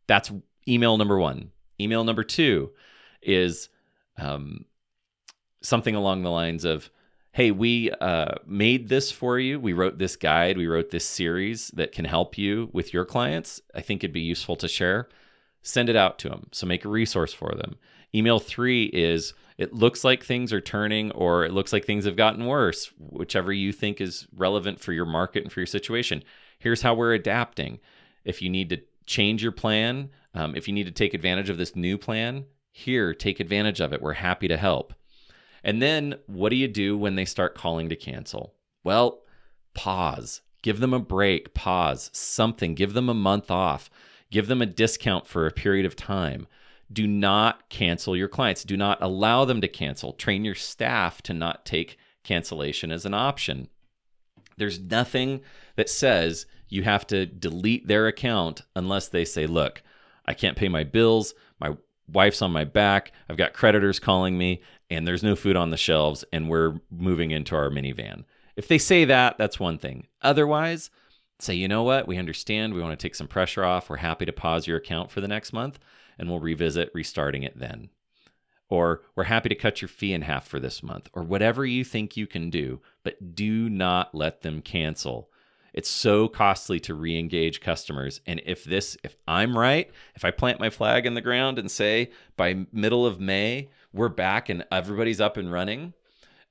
That's 0.08 0.32
email 0.68 0.98
number 0.98 1.18
one. 1.18 1.52
Email 1.80 2.04
number 2.04 2.24
two 2.24 2.72
is 3.22 3.70
um, 4.18 4.66
something 5.62 5.96
along 5.96 6.24
the 6.24 6.30
lines 6.30 6.66
of, 6.66 6.90
hey, 7.32 7.52
we 7.52 7.92
uh, 7.92 8.36
made 8.46 8.88
this 8.88 9.12
for 9.12 9.40
you. 9.40 9.60
We 9.60 9.74
wrote 9.74 9.98
this 9.98 10.16
guide. 10.16 10.58
We 10.58 10.68
wrote 10.68 10.92
this 10.92 11.06
series 11.06 11.70
that 11.70 11.92
can 11.92 12.06
help 12.06 12.38
you 12.38 12.70
with 12.72 12.94
your 12.94 13.06
clients. 13.06 13.62
I 13.74 13.82
think 13.82 14.04
it'd 14.04 14.14
be 14.14 14.22
useful 14.22 14.56
to 14.58 14.68
share. 14.68 15.10
Send 15.62 15.90
it 15.90 15.96
out 15.96 16.20
to 16.20 16.30
them. 16.30 16.48
So 16.52 16.66
make 16.66 16.86
a 16.86 16.90
resource 16.90 17.34
for 17.34 17.54
them. 17.56 17.76
Email 18.14 18.40
three 18.40 18.86
is 18.86 19.34
it 19.58 19.74
looks 19.74 20.04
like 20.04 20.24
things 20.24 20.52
are 20.52 20.62
turning 20.62 21.12
or 21.12 21.46
it 21.46 21.54
looks 21.54 21.72
like 21.72 21.86
things 21.86 22.06
have 22.06 22.16
gotten 22.18 22.46
worse, 22.46 22.92
whichever 22.98 23.54
you 23.54 23.72
think 23.72 24.02
is 24.02 24.28
relevant 24.36 24.80
for 24.80 24.92
your 24.92 25.06
market 25.06 25.44
and 25.44 25.52
for 25.52 25.62
your 25.62 25.68
situation. 25.68 26.24
Here's 26.60 26.82
how 26.82 26.94
we're 26.94 27.14
adapting. 27.14 27.80
If 28.26 28.42
you 28.42 28.50
need 28.50 28.70
to 28.70 28.82
change 29.06 29.42
your 29.42 29.52
plan, 29.52 30.10
um, 30.34 30.56
if 30.56 30.68
you 30.68 30.74
need 30.74 30.88
to 30.88 30.92
take 30.92 31.14
advantage 31.14 31.50
of 31.50 31.58
this 31.58 31.76
new 31.76 31.98
plan, 31.98 32.46
here, 32.72 33.14
take 33.14 33.40
advantage 33.40 33.80
of 33.80 33.94
it. 33.94 34.02
We're 34.02 34.14
happy 34.14 34.50
to 34.50 34.58
help. 34.58 34.94
And 35.64 35.82
then 35.82 36.16
what 36.28 36.50
do 36.50 36.58
you 36.58 36.68
do 36.68 36.98
when 36.98 37.16
they 37.16 37.26
start 37.26 37.56
calling 37.56 37.88
to 37.90 37.96
cancel? 37.96 38.54
Well, 38.84 39.22
pause. 39.74 40.42
Give 40.62 40.80
them 40.80 40.94
a 40.94 41.00
break, 41.00 41.54
pause, 41.54 42.10
something. 42.12 42.76
Give 42.76 42.94
them 42.94 43.08
a 43.08 43.14
month 43.14 43.50
off. 43.50 43.90
Give 44.32 44.48
them 44.48 44.62
a 44.62 44.66
discount 44.66 45.28
for 45.28 45.46
a 45.46 45.52
period 45.52 45.86
of 45.86 45.96
time. 45.96 46.48
Do 46.92 47.08
not 47.08 47.70
cancel 47.70 48.16
your 48.16 48.28
clients. 48.28 48.64
Do 48.64 48.78
not 48.78 49.02
allow 49.02 49.46
them 49.46 49.62
to 49.62 49.68
cancel. 49.68 50.14
Train 50.14 50.46
your 50.46 50.56
staff 50.56 51.22
to 51.24 51.34
not 51.34 51.66
take 51.66 51.98
cancellation 52.24 52.92
as 52.92 53.06
an 53.06 53.14
option. 53.14 53.70
There's 54.58 54.80
nothing 54.80 55.42
that 55.76 55.90
says 55.90 56.46
you 56.70 56.84
have 56.84 57.06
to 57.08 57.26
delete 57.26 57.88
their 57.88 58.08
account 58.08 58.62
unless 58.76 59.08
they 59.08 59.26
say, 59.26 59.48
look, 59.48 59.84
I 60.26 60.34
can't 60.34 60.58
pay 60.58 60.70
my 60.70 60.84
bills. 60.84 61.34
My 61.60 61.76
wife's 62.08 62.42
on 62.42 62.52
my 62.52 62.64
back. 62.64 63.12
I've 63.30 63.38
got 63.38 63.54
creditors 63.54 64.00
calling 64.00 64.38
me, 64.38 64.62
and 64.90 65.08
there's 65.08 65.24
no 65.24 65.36
food 65.36 65.56
on 65.56 65.72
the 65.72 65.78
shelves, 65.78 66.24
and 66.32 66.50
we're 66.50 66.80
moving 66.90 67.32
into 67.32 67.56
our 67.56 67.70
minivan. 67.70 68.24
If 68.56 68.68
they 68.68 68.78
say 68.78 69.06
that, 69.06 69.38
that's 69.38 69.60
one 69.60 69.78
thing. 69.78 70.08
Otherwise, 70.22 70.90
say, 71.40 71.56
you 71.56 71.68
know 71.68 71.84
what? 71.84 72.08
We 72.08 72.18
understand. 72.18 72.74
We 72.74 72.82
want 72.82 72.98
to 72.98 73.04
take 73.04 73.16
some 73.16 73.28
pressure 73.28 73.66
off. 73.66 73.90
We're 73.90 73.98
happy 73.98 74.26
to 74.26 74.32
pause 74.32 74.68
your 74.68 74.78
account 74.78 75.12
for 75.12 75.22
the 75.22 75.28
next 75.28 75.52
month, 75.52 75.80
and 76.18 76.30
we'll 76.30 76.40
revisit 76.40 76.92
restarting 76.94 77.44
it 77.44 77.60
then. 77.60 77.90
Or 78.68 79.02
we're 79.16 79.26
happy 79.26 79.50
to 79.50 79.56
cut 79.56 79.82
your 79.82 79.90
fee 79.90 80.14
in 80.14 80.24
half 80.24 80.48
for 80.48 80.60
this 80.60 80.82
month, 80.82 81.08
or 81.14 81.24
whatever 81.24 81.66
you 81.66 81.84
think 81.84 82.18
you 82.18 82.26
can 82.28 82.50
do, 82.50 82.82
but 83.04 83.36
do 83.36 83.70
not 83.70 84.16
let 84.16 84.42
them 84.42 84.62
cancel. 84.62 85.30
It's 85.74 85.90
so 85.90 86.28
costly 86.30 86.80
to 86.82 86.94
re-engage 86.94 87.60
customers. 87.60 88.22
And 88.26 88.42
if 88.46 88.64
this, 88.64 88.98
if 89.04 89.18
I'm 89.28 89.58
right, 89.58 89.92
if 90.16 90.24
I 90.24 90.32
plant 90.32 90.60
my 90.60 90.70
flag 90.70 91.06
in 91.06 91.16
the 91.16 91.22
ground 91.22 91.60
and 91.60 91.70
say 91.70 92.12
by 92.38 92.66
middle 92.72 93.06
of 93.06 93.20
May, 93.20 93.70
we're 93.92 94.10
back 94.10 94.48
and 94.50 94.66
everybody's 94.72 95.20
up 95.20 95.36
and 95.36 95.52
running, 95.52 95.94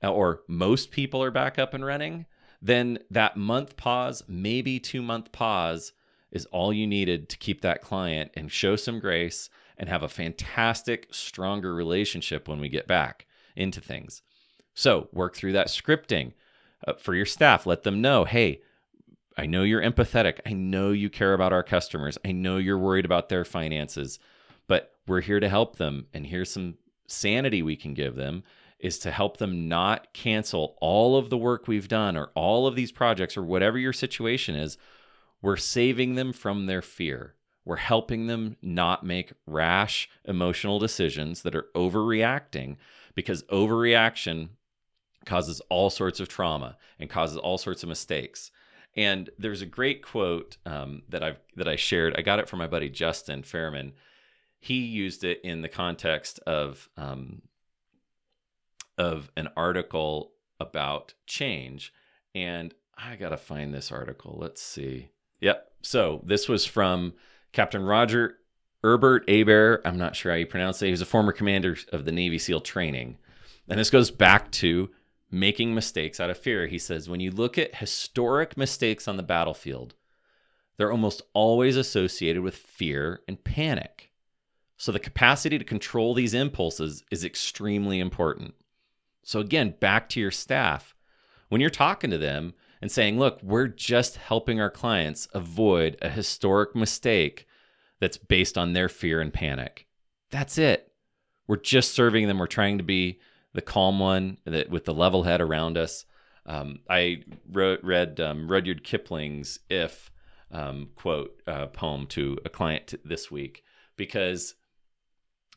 uh, 0.03 0.11
or 0.11 0.41
most 0.47 0.91
people 0.91 1.23
are 1.23 1.31
back 1.31 1.57
up 1.57 1.73
and 1.73 1.83
running, 1.83 2.27
then 2.61 2.99
that 3.09 3.35
month 3.35 3.75
pause, 3.77 4.23
maybe 4.27 4.79
two 4.79 5.01
month 5.01 5.31
pause, 5.31 5.91
is 6.35 6.45
all 6.47 6.73
you 6.73 6.85
needed 6.85 7.29
to 7.29 7.37
keep 7.37 7.61
that 7.61 7.81
client 7.81 8.29
and 8.33 8.51
show 8.51 8.75
some 8.75 8.99
grace 8.99 9.49
and 9.77 9.87
have 9.87 10.03
a 10.03 10.09
fantastic, 10.09 11.07
stronger 11.09 11.73
relationship 11.73 12.49
when 12.49 12.59
we 12.59 12.67
get 12.67 12.87
back 12.87 13.25
into 13.55 13.79
things. 13.79 14.21
So 14.73 15.07
work 15.13 15.33
through 15.33 15.53
that 15.53 15.67
scripting 15.67 16.33
uh, 16.85 16.93
for 16.95 17.15
your 17.15 17.25
staff. 17.25 17.65
Let 17.65 17.83
them 17.83 18.01
know, 18.01 18.25
hey, 18.25 18.61
I 19.37 19.45
know 19.45 19.63
you're 19.63 19.81
empathetic. 19.81 20.39
I 20.45 20.51
know 20.51 20.91
you 20.91 21.09
care 21.09 21.33
about 21.33 21.53
our 21.53 21.63
customers. 21.63 22.17
I 22.25 22.33
know 22.33 22.57
you're 22.57 22.77
worried 22.77 23.05
about 23.05 23.29
their 23.29 23.45
finances, 23.45 24.19
but 24.67 24.91
we're 25.07 25.21
here 25.21 25.39
to 25.39 25.47
help 25.47 25.77
them. 25.77 26.07
And 26.13 26.27
here's 26.27 26.51
some 26.51 26.75
sanity 27.07 27.61
we 27.61 27.77
can 27.77 27.93
give 27.93 28.15
them 28.15 28.43
is 28.77 28.99
to 28.99 29.11
help 29.11 29.37
them 29.37 29.69
not 29.69 30.13
cancel 30.13 30.75
all 30.81 31.17
of 31.17 31.29
the 31.29 31.37
work 31.37 31.65
we've 31.65 31.87
done 31.87 32.17
or 32.17 32.31
all 32.35 32.67
of 32.67 32.75
these 32.75 32.91
projects 32.91 33.37
or 33.37 33.43
whatever 33.43 33.77
your 33.77 33.93
situation 33.93 34.53
is. 34.53 34.77
We're 35.45 35.57
saving 35.57 36.15
them 36.15 36.33
from 36.33 36.65
their 36.65 36.81
fear. 36.81 37.35
We're 37.65 37.75
helping 37.75 38.25
them 38.25 38.57
not 38.63 39.05
make 39.05 39.31
rash 39.45 40.09
emotional 40.23 40.79
decisions 40.79 41.43
that 41.43 41.53
are 41.53 41.67
overreacting 41.75 42.77
because 43.13 43.43
overreaction 43.43 44.49
causes 45.23 45.61
all 45.69 45.91
sorts 45.91 46.19
of 46.19 46.27
trauma 46.27 46.77
and 46.99 47.11
causes 47.11 47.37
all 47.37 47.59
sorts 47.59 47.83
of 47.83 47.89
mistakes. 47.89 48.49
And 48.95 49.29
there's 49.37 49.61
a 49.61 49.67
great 49.67 50.01
quote 50.01 50.57
um, 50.65 51.03
that 51.09 51.21
I've 51.21 51.37
that 51.57 51.67
I 51.67 51.75
shared. 51.75 52.15
I 52.17 52.23
got 52.23 52.39
it 52.39 52.49
from 52.49 52.57
my 52.57 52.65
buddy 52.65 52.89
Justin 52.89 53.43
Fairman. 53.43 53.91
He 54.57 54.79
used 54.79 55.23
it 55.23 55.41
in 55.43 55.61
the 55.61 55.69
context 55.69 56.39
of 56.47 56.89
um, 56.97 57.43
of 58.97 59.31
an 59.37 59.49
article 59.55 60.31
about 60.59 61.13
change, 61.27 61.93
and 62.33 62.73
I 62.97 63.15
gotta 63.15 63.37
find 63.37 63.75
this 63.75 63.91
article. 63.91 64.39
Let's 64.41 64.63
see. 64.63 65.11
Yep. 65.45 65.71
So 65.83 66.23
this 66.25 66.49
was 66.49 66.65
from 66.65 67.13
Captain 67.53 67.83
Roger 67.83 68.39
Herbert 68.81 69.27
Abair. 69.27 69.79
I'm 69.85 69.99
not 69.99 70.15
sure 70.15 70.31
how 70.31 70.39
you 70.39 70.47
pronounce 70.47 70.81
it. 70.81 70.85
He 70.85 70.91
was 70.91 71.01
a 71.01 71.05
former 71.05 71.31
commander 71.31 71.77
of 71.91 72.03
the 72.03 72.11
Navy 72.11 72.39
SEAL 72.39 72.61
training, 72.61 73.19
and 73.69 73.79
this 73.79 73.91
goes 73.91 74.09
back 74.09 74.49
to 74.53 74.89
making 75.29 75.75
mistakes 75.75 76.19
out 76.19 76.31
of 76.31 76.39
fear. 76.39 76.65
He 76.65 76.79
says, 76.79 77.07
when 77.07 77.19
you 77.19 77.29
look 77.29 77.59
at 77.59 77.75
historic 77.75 78.57
mistakes 78.57 79.07
on 79.07 79.17
the 79.17 79.23
battlefield, 79.23 79.93
they're 80.77 80.91
almost 80.91 81.21
always 81.33 81.77
associated 81.77 82.41
with 82.41 82.55
fear 82.55 83.21
and 83.27 83.43
panic. 83.43 84.11
So 84.77 84.91
the 84.91 84.99
capacity 84.99 85.59
to 85.59 85.63
control 85.63 86.15
these 86.15 86.33
impulses 86.33 87.03
is 87.11 87.23
extremely 87.23 87.99
important. 87.99 88.55
So, 89.21 89.41
again, 89.41 89.75
back 89.79 90.09
to 90.09 90.19
your 90.19 90.31
staff. 90.31 90.95
When 91.49 91.61
you're 91.61 91.69
talking 91.69 92.09
to 92.09 92.17
them 92.17 92.55
and 92.81 92.91
saying, 92.91 93.17
look, 93.17 93.41
we're 93.41 93.67
just 93.67 94.17
helping 94.17 94.59
our 94.59 94.69
clients 94.69 95.27
avoid 95.33 95.97
a 96.01 96.09
historic 96.09 96.75
mistake 96.75 97.47
that's 97.99 98.17
based 98.17 98.57
on 98.57 98.73
their 98.73 98.89
fear 98.89 99.21
and 99.21 99.33
panic. 99.33 99.87
That's 100.31 100.57
it. 100.57 100.91
We're 101.47 101.57
just 101.57 101.93
serving 101.93 102.27
them. 102.27 102.39
We're 102.39 102.47
trying 102.47 102.77
to 102.77 102.83
be 102.83 103.19
the 103.53 103.61
calm 103.61 103.99
one 103.99 104.37
that 104.45 104.69
with 104.69 104.85
the 104.85 104.93
level 104.93 105.23
head 105.23 105.41
around 105.41 105.77
us. 105.77 106.05
Um, 106.45 106.79
I 106.89 107.23
wrote, 107.51 107.79
read 107.83 108.19
um, 108.19 108.47
Rudyard 108.47 108.83
Kipling's 108.83 109.59
"If" 109.69 110.11
um, 110.51 110.89
quote 110.95 111.41
uh, 111.47 111.67
poem 111.67 112.07
to 112.07 112.37
a 112.45 112.49
client 112.49 112.87
t- 112.87 112.97
this 113.03 113.31
week 113.31 113.63
because 113.95 114.55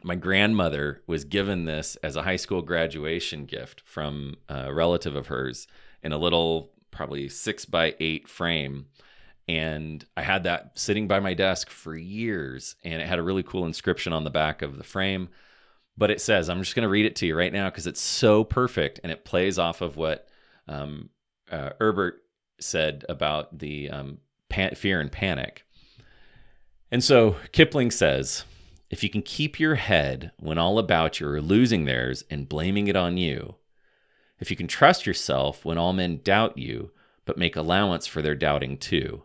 my 0.03 0.15
grandmother 0.15 1.03
was 1.07 1.25
given 1.25 1.65
this 1.65 1.97
as 1.97 2.17
a 2.17 2.23
high 2.23 2.37
school 2.37 2.63
graduation 2.63 3.45
gift 3.45 3.83
from 3.85 4.37
a 4.49 4.73
relative 4.73 5.17
of 5.17 5.27
hers 5.27 5.67
in 6.03 6.13
a 6.13 6.19
little, 6.19 6.71
probably 6.91 7.29
six 7.29 7.65
by 7.65 7.95
eight 8.01 8.29
frame. 8.29 8.87
And 9.47 10.05
I 10.17 10.23
had 10.23 10.45
that 10.45 10.79
sitting 10.79 11.09
by 11.09 11.21
my 11.21 11.33
desk 11.33 11.71
for 11.71 11.97
years, 11.97 12.77
and 12.85 13.01
it 13.01 13.09
had 13.09 13.19
a 13.19 13.23
really 13.23 13.43
cool 13.43 13.65
inscription 13.65 14.13
on 14.13 14.25
the 14.25 14.31
back 14.31 14.61
of 14.61 14.77
the 14.77 14.85
frame 14.85 15.31
but 15.99 16.13
it 16.13 16.21
says, 16.21 16.49
I'm 16.49 16.63
just 16.63 16.77
going 16.77 16.85
to 16.85 16.89
read 16.89 17.07
it 17.07 17.17
to 17.17 17.27
you 17.27 17.37
right 17.37 17.53
now 17.53 17.69
because 17.69 17.89
it's 17.89 18.01
so 18.01 18.45
perfect 18.45 19.01
and 19.03 19.11
it 19.11 19.25
plays 19.25 19.59
off 19.59 19.81
of 19.81 19.97
what 19.97 20.29
um, 20.69 21.11
uh, 21.51 21.71
Herbert 21.81 22.23
said 22.61 23.05
about 23.09 23.59
the 23.59 23.91
um, 23.91 24.19
pan- 24.49 24.77
fear 24.77 25.01
and 25.01 25.11
panic. 25.11 25.65
And 26.93 27.03
so 27.03 27.37
Kipling 27.51 27.91
says, 27.91 28.45
if 28.91 29.03
you 29.03 29.11
can 29.11 29.23
keep 29.23 29.59
your 29.59 29.75
head 29.75 30.31
when 30.39 30.57
all 30.57 30.79
about 30.79 31.19
you 31.19 31.29
are 31.29 31.43
losing 31.43 31.85
theirs 31.85 32.23
and 32.31 32.49
blaming 32.49 32.87
it 32.87 32.97
on 32.97 33.17
you, 33.17 33.57
if 34.39 34.51
you 34.51 34.57
can 34.57 34.67
trust 34.67 35.07
yourself 35.07 35.65
when 35.65 35.79
all 35.79 35.93
men 35.93 36.21
doubt 36.23 36.59
you, 36.59 36.91
but 37.25 37.39
make 37.39 37.57
allowance 37.57 38.07
for 38.07 38.23
their 38.23 38.35
doubting 38.35 38.79
too, 38.79 39.23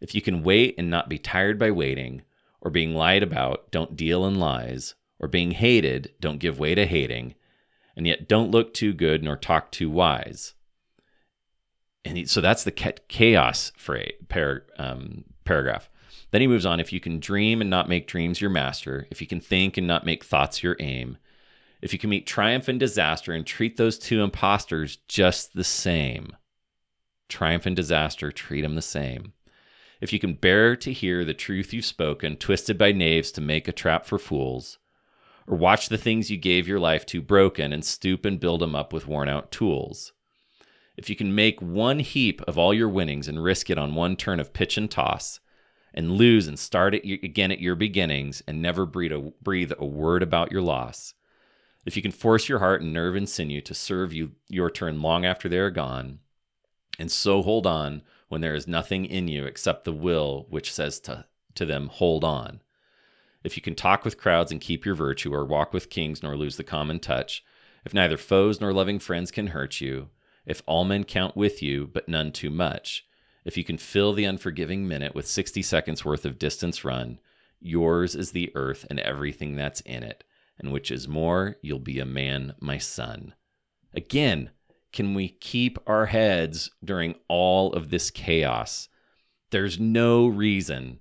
if 0.00 0.14
you 0.14 0.20
can 0.20 0.42
wait 0.42 0.74
and 0.78 0.90
not 0.90 1.08
be 1.08 1.18
tired 1.18 1.58
by 1.58 1.70
waiting, 1.70 2.22
or 2.60 2.70
being 2.70 2.94
lied 2.94 3.22
about, 3.22 3.70
don't 3.70 3.96
deal 3.96 4.26
in 4.26 4.38
lies, 4.38 4.94
or 5.18 5.28
being 5.28 5.52
hated, 5.52 6.12
don't 6.20 6.38
give 6.38 6.58
way 6.58 6.74
to 6.74 6.86
hating, 6.86 7.34
and 7.96 8.06
yet 8.06 8.28
don't 8.28 8.50
look 8.50 8.72
too 8.74 8.92
good 8.92 9.22
nor 9.22 9.36
talk 9.36 9.70
too 9.70 9.90
wise. 9.90 10.54
And 12.04 12.28
so 12.28 12.40
that's 12.40 12.64
the 12.64 12.72
chaos 12.72 13.72
phrase, 13.76 14.14
par, 14.28 14.64
um, 14.78 15.24
paragraph. 15.44 15.88
Then 16.30 16.40
he 16.40 16.46
moves 16.46 16.66
on 16.66 16.80
if 16.80 16.92
you 16.92 17.00
can 17.00 17.20
dream 17.20 17.60
and 17.60 17.70
not 17.70 17.88
make 17.88 18.06
dreams 18.06 18.40
your 18.40 18.50
master, 18.50 19.06
if 19.10 19.20
you 19.20 19.26
can 19.26 19.40
think 19.40 19.76
and 19.76 19.86
not 19.86 20.04
make 20.04 20.24
thoughts 20.24 20.62
your 20.62 20.76
aim, 20.80 21.16
if 21.84 21.92
you 21.92 21.98
can 21.98 22.08
meet 22.08 22.26
triumph 22.26 22.66
and 22.66 22.80
disaster 22.80 23.34
and 23.34 23.46
treat 23.46 23.76
those 23.76 23.98
two 23.98 24.22
impostors 24.22 24.96
just 25.06 25.52
the 25.52 25.62
same. 25.62 26.34
Triumph 27.28 27.66
and 27.66 27.76
disaster, 27.76 28.32
treat 28.32 28.62
them 28.62 28.74
the 28.74 28.80
same. 28.80 29.34
If 30.00 30.10
you 30.10 30.18
can 30.18 30.32
bear 30.32 30.76
to 30.76 30.92
hear 30.94 31.26
the 31.26 31.34
truth 31.34 31.74
you've 31.74 31.84
spoken, 31.84 32.36
twisted 32.36 32.78
by 32.78 32.92
knaves 32.92 33.30
to 33.32 33.42
make 33.42 33.68
a 33.68 33.72
trap 33.72 34.06
for 34.06 34.18
fools, 34.18 34.78
or 35.46 35.58
watch 35.58 35.90
the 35.90 35.98
things 35.98 36.30
you 36.30 36.38
gave 36.38 36.66
your 36.66 36.80
life 36.80 37.04
to 37.04 37.20
broken 37.20 37.70
and 37.70 37.84
stoop 37.84 38.24
and 38.24 38.40
build 38.40 38.62
them 38.62 38.74
up 38.74 38.94
with 38.94 39.06
worn 39.06 39.28
out 39.28 39.52
tools. 39.52 40.14
If 40.96 41.10
you 41.10 41.16
can 41.16 41.34
make 41.34 41.60
one 41.60 41.98
heap 41.98 42.40
of 42.48 42.56
all 42.56 42.72
your 42.72 42.88
winnings 42.88 43.28
and 43.28 43.44
risk 43.44 43.68
it 43.68 43.76
on 43.76 43.94
one 43.94 44.16
turn 44.16 44.40
of 44.40 44.54
pitch 44.54 44.78
and 44.78 44.90
toss, 44.90 45.38
and 45.92 46.12
lose 46.12 46.46
and 46.46 46.58
start 46.58 46.94
it 46.94 47.04
again 47.22 47.52
at 47.52 47.60
your 47.60 47.74
beginnings 47.74 48.42
and 48.48 48.62
never 48.62 48.86
breathe 48.86 49.12
a, 49.12 49.32
breathe 49.42 49.72
a 49.78 49.84
word 49.84 50.22
about 50.22 50.50
your 50.50 50.62
loss, 50.62 51.12
if 51.84 51.96
you 51.96 52.02
can 52.02 52.12
force 52.12 52.48
your 52.48 52.58
heart 52.58 52.82
and 52.82 52.92
nerve 52.92 53.14
and 53.14 53.28
sinew 53.28 53.60
to 53.62 53.74
serve 53.74 54.12
you 54.12 54.32
your 54.48 54.70
turn 54.70 55.02
long 55.02 55.24
after 55.24 55.48
they 55.48 55.58
are 55.58 55.70
gone, 55.70 56.20
and 56.98 57.10
so 57.10 57.42
hold 57.42 57.66
on 57.66 58.02
when 58.28 58.40
there 58.40 58.54
is 58.54 58.66
nothing 58.66 59.04
in 59.04 59.28
you 59.28 59.44
except 59.44 59.84
the 59.84 59.92
will 59.92 60.46
which 60.48 60.72
says 60.72 61.00
to, 61.00 61.24
to 61.54 61.64
them, 61.64 61.88
hold 61.88 62.24
on. 62.24 62.60
If 63.42 63.56
you 63.56 63.62
can 63.62 63.74
talk 63.74 64.04
with 64.04 64.18
crowds 64.18 64.50
and 64.50 64.60
keep 64.60 64.86
your 64.86 64.94
virtue, 64.94 65.34
or 65.34 65.44
walk 65.44 65.72
with 65.72 65.90
kings 65.90 66.22
nor 66.22 66.36
lose 66.36 66.56
the 66.56 66.64
common 66.64 66.98
touch, 66.98 67.44
if 67.84 67.92
neither 67.92 68.16
foes 68.16 68.60
nor 68.60 68.72
loving 68.72 68.98
friends 68.98 69.30
can 69.30 69.48
hurt 69.48 69.80
you, 69.80 70.08
if 70.46 70.62
all 70.66 70.84
men 70.84 71.04
count 71.04 71.36
with 71.36 71.62
you, 71.62 71.86
but 71.86 72.08
none 72.08 72.32
too 72.32 72.50
much, 72.50 73.06
if 73.44 73.56
you 73.58 73.64
can 73.64 73.76
fill 73.76 74.14
the 74.14 74.24
unforgiving 74.24 74.88
minute 74.88 75.14
with 75.14 75.26
60 75.26 75.60
seconds 75.62 76.04
worth 76.04 76.24
of 76.24 76.38
distance 76.38 76.84
run, 76.84 77.18
yours 77.60 78.14
is 78.14 78.32
the 78.32 78.50
earth 78.54 78.86
and 78.88 78.98
everything 79.00 79.56
that's 79.56 79.82
in 79.82 80.02
it, 80.02 80.24
and 80.58 80.72
which 80.72 80.90
is 80.90 81.08
more, 81.08 81.56
you'll 81.62 81.78
be 81.78 81.98
a 81.98 82.06
man, 82.06 82.54
my 82.60 82.78
son. 82.78 83.34
Again, 83.94 84.50
can 84.92 85.14
we 85.14 85.28
keep 85.28 85.78
our 85.86 86.06
heads 86.06 86.70
during 86.84 87.16
all 87.28 87.72
of 87.72 87.90
this 87.90 88.10
chaos? 88.10 88.88
There's 89.50 89.78
no 89.78 90.26
reason 90.26 91.00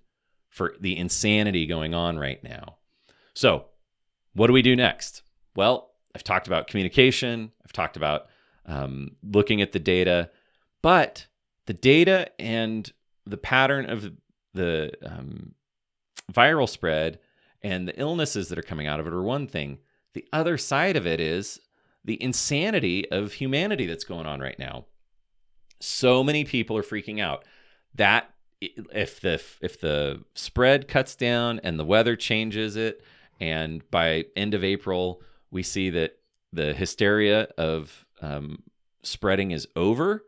for 0.49 0.75
the 0.79 0.97
insanity 0.97 1.65
going 1.65 1.93
on 1.93 2.17
right 2.17 2.43
now. 2.43 2.77
So, 3.33 3.65
what 4.33 4.47
do 4.47 4.53
we 4.53 4.61
do 4.61 4.75
next? 4.75 5.23
Well, 5.55 5.91
I've 6.15 6.23
talked 6.23 6.47
about 6.47 6.67
communication, 6.67 7.51
I've 7.63 7.73
talked 7.73 7.97
about 7.97 8.27
um, 8.65 9.15
looking 9.23 9.61
at 9.61 9.71
the 9.71 9.79
data, 9.79 10.29
but 10.81 11.27
the 11.65 11.73
data 11.73 12.29
and 12.39 12.91
the 13.25 13.37
pattern 13.37 13.89
of 13.89 14.11
the 14.53 14.91
um, 15.03 15.53
viral 16.31 16.69
spread 16.69 17.19
and 17.63 17.87
the 17.87 17.99
illnesses 17.99 18.49
that 18.49 18.59
are 18.59 18.63
coming 18.63 18.87
out 18.87 18.99
of 18.99 19.07
it 19.07 19.13
are 19.13 19.23
one 19.23 19.47
thing. 19.47 19.79
The 20.13 20.27
other 20.33 20.57
side 20.57 20.95
of 20.95 21.07
it 21.07 21.19
is 21.19 21.59
the 22.05 22.21
insanity 22.21 23.09
of 23.09 23.33
humanity 23.33 23.85
that's 23.85 24.03
going 24.03 24.25
on 24.25 24.39
right 24.39 24.59
now. 24.59 24.85
So 25.79 26.23
many 26.23 26.43
people 26.43 26.77
are 26.77 26.83
freaking 26.83 27.21
out. 27.21 27.45
That 27.95 28.29
if 28.61 29.21
the 29.21 29.41
if 29.61 29.79
the 29.79 30.23
spread 30.35 30.87
cuts 30.87 31.15
down 31.15 31.59
and 31.63 31.79
the 31.79 31.85
weather 31.85 32.15
changes 32.15 32.75
it 32.75 33.03
and 33.39 33.89
by 33.91 34.25
end 34.35 34.53
of 34.53 34.63
April 34.63 35.21
we 35.51 35.63
see 35.63 35.89
that 35.89 36.17
the 36.53 36.73
hysteria 36.73 37.47
of 37.57 38.05
um, 38.21 38.63
spreading 39.01 39.51
is 39.51 39.67
over, 39.75 40.23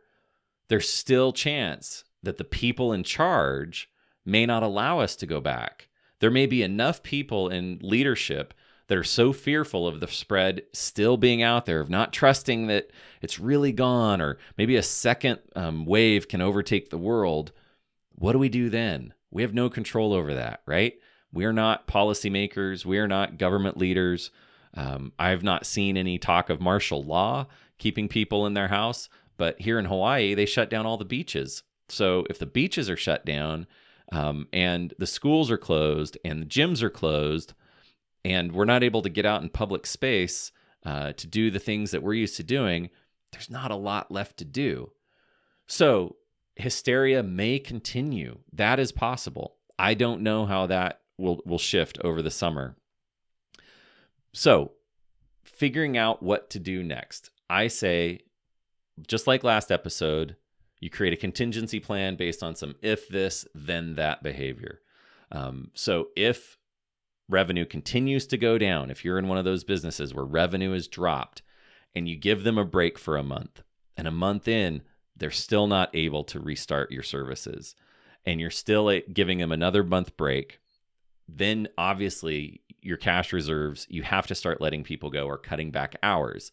there's 0.68 0.88
still 0.88 1.32
chance 1.32 2.04
that 2.22 2.36
the 2.36 2.44
people 2.44 2.92
in 2.92 3.04
charge 3.04 3.88
may 4.24 4.44
not 4.44 4.62
allow 4.62 4.98
us 4.98 5.16
to 5.16 5.26
go 5.26 5.40
back. 5.40 5.88
There 6.20 6.30
may 6.30 6.46
be 6.46 6.62
enough 6.62 7.02
people 7.02 7.48
in 7.48 7.78
leadership 7.82 8.54
that 8.88 8.98
are 8.98 9.04
so 9.04 9.32
fearful 9.32 9.86
of 9.86 10.00
the 10.00 10.06
spread 10.06 10.62
still 10.72 11.16
being 11.16 11.42
out 11.42 11.66
there, 11.66 11.80
of 11.80 11.90
not 11.90 12.12
trusting 12.12 12.68
that 12.68 12.90
it's 13.20 13.40
really 13.40 13.72
gone, 13.72 14.20
or 14.20 14.38
maybe 14.56 14.76
a 14.76 14.82
second 14.82 15.40
um, 15.56 15.84
wave 15.86 16.28
can 16.28 16.40
overtake 16.40 16.90
the 16.90 16.98
world. 16.98 17.52
What 18.14 18.32
do 18.32 18.38
we 18.38 18.48
do 18.48 18.70
then? 18.70 19.12
We 19.30 19.42
have 19.42 19.54
no 19.54 19.68
control 19.68 20.12
over 20.12 20.34
that, 20.34 20.62
right? 20.66 20.94
We 21.32 21.44
are 21.44 21.52
not 21.52 21.88
policymakers. 21.88 22.84
We 22.84 22.98
are 22.98 23.08
not 23.08 23.38
government 23.38 23.76
leaders. 23.76 24.30
Um, 24.74 25.12
I've 25.18 25.42
not 25.42 25.66
seen 25.66 25.96
any 25.96 26.18
talk 26.18 26.48
of 26.48 26.60
martial 26.60 27.02
law 27.02 27.46
keeping 27.78 28.08
people 28.08 28.46
in 28.46 28.54
their 28.54 28.68
house, 28.68 29.08
but 29.36 29.60
here 29.60 29.78
in 29.78 29.84
Hawaii, 29.84 30.34
they 30.34 30.46
shut 30.46 30.70
down 30.70 30.86
all 30.86 30.96
the 30.96 31.04
beaches. 31.04 31.62
So 31.88 32.24
if 32.30 32.38
the 32.38 32.46
beaches 32.46 32.88
are 32.88 32.96
shut 32.96 33.24
down 33.26 33.66
um, 34.12 34.48
and 34.52 34.94
the 34.98 35.06
schools 35.06 35.50
are 35.50 35.58
closed 35.58 36.18
and 36.24 36.42
the 36.42 36.46
gyms 36.46 36.82
are 36.82 36.90
closed, 36.90 37.54
and 38.24 38.52
we're 38.52 38.64
not 38.64 38.82
able 38.82 39.02
to 39.02 39.08
get 39.08 39.26
out 39.26 39.42
in 39.42 39.48
public 39.48 39.86
space 39.86 40.52
uh, 40.84 41.12
to 41.12 41.26
do 41.26 41.50
the 41.50 41.58
things 41.58 41.90
that 41.90 42.02
we're 42.02 42.14
used 42.14 42.36
to 42.36 42.44
doing, 42.44 42.90
there's 43.32 43.50
not 43.50 43.70
a 43.70 43.76
lot 43.76 44.10
left 44.10 44.36
to 44.38 44.44
do. 44.44 44.92
So 45.66 46.16
hysteria 46.54 47.22
may 47.22 47.58
continue. 47.58 48.38
That 48.52 48.78
is 48.78 48.92
possible. 48.92 49.56
I 49.78 49.94
don't 49.94 50.22
know 50.22 50.46
how 50.46 50.66
that 50.66 51.00
will 51.18 51.42
will 51.44 51.58
shift 51.58 51.98
over 52.02 52.22
the 52.22 52.30
summer. 52.30 52.76
So, 54.32 54.72
figuring 55.44 55.96
out 55.96 56.22
what 56.22 56.50
to 56.50 56.58
do 56.58 56.82
next. 56.82 57.30
I 57.48 57.68
say 57.68 58.20
just 59.06 59.26
like 59.26 59.44
last 59.44 59.70
episode, 59.70 60.36
you 60.80 60.90
create 60.90 61.12
a 61.12 61.16
contingency 61.16 61.80
plan 61.80 62.16
based 62.16 62.42
on 62.42 62.54
some 62.54 62.74
if 62.82 63.08
this 63.08 63.46
then 63.54 63.94
that 63.94 64.22
behavior. 64.22 64.80
Um, 65.32 65.70
so 65.74 66.08
if 66.16 66.58
revenue 67.28 67.64
continues 67.64 68.26
to 68.28 68.36
go 68.36 68.58
down, 68.58 68.90
if 68.90 69.04
you're 69.04 69.18
in 69.18 69.28
one 69.28 69.38
of 69.38 69.44
those 69.44 69.64
businesses 69.64 70.14
where 70.14 70.24
revenue 70.24 70.72
is 70.72 70.86
dropped 70.88 71.42
and 71.94 72.08
you 72.08 72.16
give 72.16 72.44
them 72.44 72.58
a 72.58 72.64
break 72.64 72.98
for 72.98 73.16
a 73.16 73.22
month, 73.22 73.62
and 73.96 74.06
a 74.06 74.12
month 74.12 74.46
in, 74.46 74.82
they're 75.16 75.30
still 75.30 75.66
not 75.66 75.88
able 75.94 76.22
to 76.24 76.38
restart 76.38 76.92
your 76.92 77.02
services, 77.02 77.74
and 78.24 78.40
you're 78.40 78.50
still 78.50 79.00
giving 79.12 79.38
them 79.38 79.52
another 79.52 79.82
month 79.82 80.16
break, 80.16 80.60
then 81.26 81.68
obviously 81.78 82.60
your 82.82 82.98
cash 82.98 83.32
reserves, 83.32 83.86
you 83.88 84.02
have 84.02 84.26
to 84.26 84.34
start 84.34 84.60
letting 84.60 84.84
people 84.84 85.10
go 85.10 85.26
or 85.26 85.38
cutting 85.38 85.70
back 85.70 85.96
hours. 86.02 86.52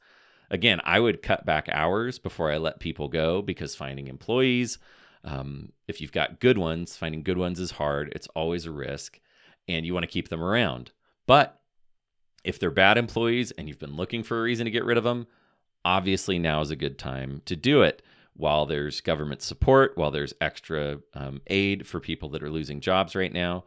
Again, 0.50 0.82
I 0.84 1.00
would 1.00 1.22
cut 1.22 1.46
back 1.46 1.68
hours 1.72 2.20
before 2.20 2.52
I 2.52 2.58
let 2.58 2.80
people 2.80 3.08
go 3.08 3.42
because 3.42 3.76
finding 3.76 4.08
employees, 4.08 4.78
um, 5.24 5.72
if 5.88 6.02
you've 6.02 6.12
got 6.12 6.40
good 6.40 6.58
ones, 6.58 6.96
finding 6.98 7.24
good 7.24 7.38
ones 7.38 7.60
is 7.60 7.72
hard. 7.72 8.12
It's 8.16 8.28
always 8.36 8.66
a 8.66 8.72
risk 8.72 9.20
and 9.68 9.86
you 9.86 9.94
want 9.94 10.04
to 10.04 10.12
keep 10.12 10.30
them 10.30 10.44
around. 10.44 10.92
But 11.26 11.60
if 12.44 12.60
they're 12.60 12.72
bad 12.72 12.98
employees 12.98 13.52
and 13.52 13.68
you've 13.68 13.80
been 13.80 13.96
looking 13.96 14.24
for 14.24 14.40
a 14.40 14.44
reason 14.44 14.66
to 14.66 14.72
get 14.72 14.86
rid 14.86 14.98
of 14.98 15.04
them, 15.04 15.28
obviously 15.86 16.40
now 16.40 16.62
is 16.62 16.72
a 16.72 16.76
good 16.76 17.00
time 17.00 17.42
to 17.46 17.56
do 17.56 17.82
it 17.82 18.02
while 18.36 18.66
there's 18.66 19.02
government 19.02 19.42
support, 19.42 19.98
while 19.98 20.12
there's 20.12 20.34
extra 20.42 21.00
um, 21.14 21.42
aid 21.48 21.88
for 21.88 22.00
people 22.00 22.30
that 22.30 22.44
are 22.44 22.50
losing 22.50 22.82
jobs 22.82 23.16
right 23.16 23.32
now. 23.32 23.64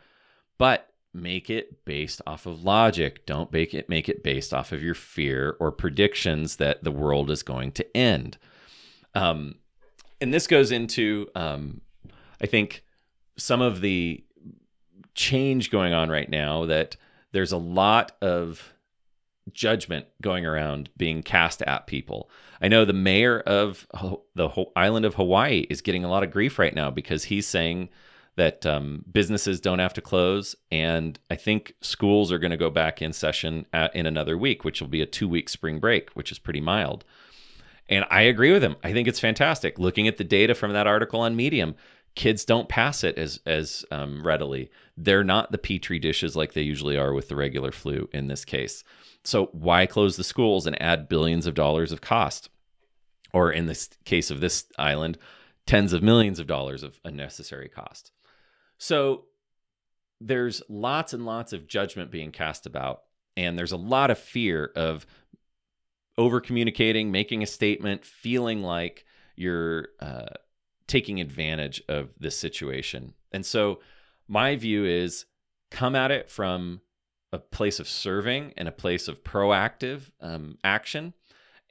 But 0.59 0.91
make 1.17 1.51
it 1.51 1.85
based 1.85 2.21
off 2.27 2.47
of 2.47 2.63
logic. 2.63 3.27
Don't 3.27 3.51
make 3.53 3.75
it 3.75 3.89
make 3.89 4.09
it 4.09 4.23
based 4.23 4.53
off 4.53 4.73
of 4.73 4.83
your 4.83 4.95
fear 4.95 5.57
or 5.59 5.73
predictions 5.73 6.57
that 6.57 6.85
the 6.85 6.93
world 6.93 7.31
is 7.31 7.43
going 7.43 7.73
to 7.73 7.97
end. 7.97 8.39
Um, 9.15 9.57
and 10.21 10.33
this 10.33 10.47
goes 10.47 10.71
into, 10.71 11.29
um, 11.35 11.81
I 12.41 12.47
think, 12.47 12.85
some 13.37 13.61
of 13.61 13.81
the 13.81 14.23
change 15.15 15.71
going 15.71 15.93
on 15.93 16.11
right 16.11 16.29
now 16.29 16.67
that 16.67 16.97
there's 17.33 17.53
a 17.53 17.59
lot 17.59 18.13
of 18.21 18.73
judgment 19.53 20.07
going 20.21 20.45
around 20.45 20.91
being 20.97 21.23
cast 21.23 21.63
at 21.63 21.87
people. 21.87 22.31
I 22.61 22.69
know 22.69 22.85
the 22.85 22.93
mayor 22.93 23.41
of 23.41 23.87
the 24.35 24.51
island 24.75 25.07
of 25.07 25.15
Hawaii 25.15 25.67
is 25.71 25.81
getting 25.81 26.05
a 26.05 26.11
lot 26.11 26.23
of 26.23 26.31
grief 26.31 26.59
right 26.59 26.75
now 26.75 26.91
because 26.91 27.25
he's 27.25 27.47
saying 27.47 27.89
that 28.37 28.65
um, 28.67 29.05
businesses 29.11 29.61
don't 29.61 29.79
have 29.79 29.95
to 29.95 30.01
close, 30.01 30.55
and 30.71 31.19
I 31.31 31.37
think 31.37 31.75
schools 31.81 32.31
are 32.31 32.39
going 32.39 32.51
to 32.51 32.57
go 32.57 32.71
back 32.71 33.03
in 33.03 33.13
session 33.13 33.67
at, 33.73 33.95
in 33.97 34.07
another 34.07 34.37
week, 34.37 34.65
which 34.65 34.81
will 34.81 34.89
be 34.89 35.03
a 35.03 35.07
two-week 35.07 35.49
spring 35.49 35.81
break, 35.81 36.11
which 36.11 36.31
is 36.31 36.39
pretty 36.39 36.61
mild. 36.61 37.05
And 37.89 38.05
I 38.11 38.23
agree 38.23 38.53
with 38.53 38.63
him. 38.63 38.77
I 38.85 38.93
think 38.93 39.09
it's 39.09 39.21
fantastic. 39.21 39.79
Looking 39.79 40.07
at 40.09 40.19
the 40.19 40.25
data 40.25 40.55
from 40.55 40.73
that 40.73 40.87
article 40.87 41.21
on 41.21 41.37
Medium, 41.37 41.77
kids 42.15 42.45
don't 42.45 42.69
pass 42.69 43.05
it 43.05 43.17
as 43.17 43.41
as 43.47 43.85
um, 43.91 44.27
readily. 44.27 44.71
They're 44.97 45.25
not 45.25 45.53
the 45.53 45.59
petri 45.59 45.99
dishes 45.99 46.35
like 46.35 46.53
they 46.53 46.63
usually 46.63 46.97
are 46.97 47.15
with 47.15 47.29
the 47.29 47.37
regular 47.37 47.73
flu 47.73 48.09
in 48.13 48.27
this 48.27 48.45
case. 48.45 48.83
So 49.25 49.47
why 49.53 49.87
close 49.87 50.17
the 50.17 50.25
schools 50.25 50.67
and 50.67 50.81
add 50.81 51.09
billions 51.09 51.47
of 51.47 51.55
dollars 51.55 51.93
of 51.93 52.01
cost, 52.01 52.49
or 53.33 53.51
in 53.51 53.67
this 53.67 53.89
case 54.05 54.31
of 54.31 54.41
this 54.41 54.67
island, 54.79 55.17
tens 55.67 55.93
of 55.93 56.03
millions 56.03 56.39
of 56.39 56.47
dollars 56.47 56.83
of 56.83 57.01
unnecessary 57.05 57.69
cost? 57.69 58.13
So 58.79 59.25
there's 60.21 60.63
lots 60.69 61.13
and 61.13 61.27
lots 61.27 61.53
of 61.53 61.67
judgment 61.67 62.11
being 62.11 62.33
cast 62.33 62.67
about, 62.67 63.03
and 63.37 63.59
there's 63.59 63.73
a 63.73 63.77
lot 63.77 64.11
of 64.11 64.19
fear 64.19 64.73
of 64.77 65.07
over 66.19 66.41
communicating, 66.41 67.11
making 67.11 67.43
a 67.43 67.47
statement, 67.47 68.05
feeling 68.05 68.63
like 68.63 69.05
you're 69.37 69.89
uh, 70.01 70.35
taking 70.87 71.21
advantage 71.21 71.83
of 71.89 72.11
this 72.19 72.39
situation. 72.39 73.13
And 73.33 73.45
so 73.45 73.81
my 74.29 74.57
view 74.57 74.85
is 74.85 75.27
come 75.71 75.95
at 75.95 76.11
it 76.11 76.31
from 76.31 76.81
a 77.33 77.39
place 77.39 77.81
of 77.81 77.89
serving 77.89 78.55
and 78.57 78.69
a 78.69 78.73
place 78.73 79.09
of 79.09 79.23
proactive 79.23 80.11
um, 80.21 80.57
action 80.65 81.13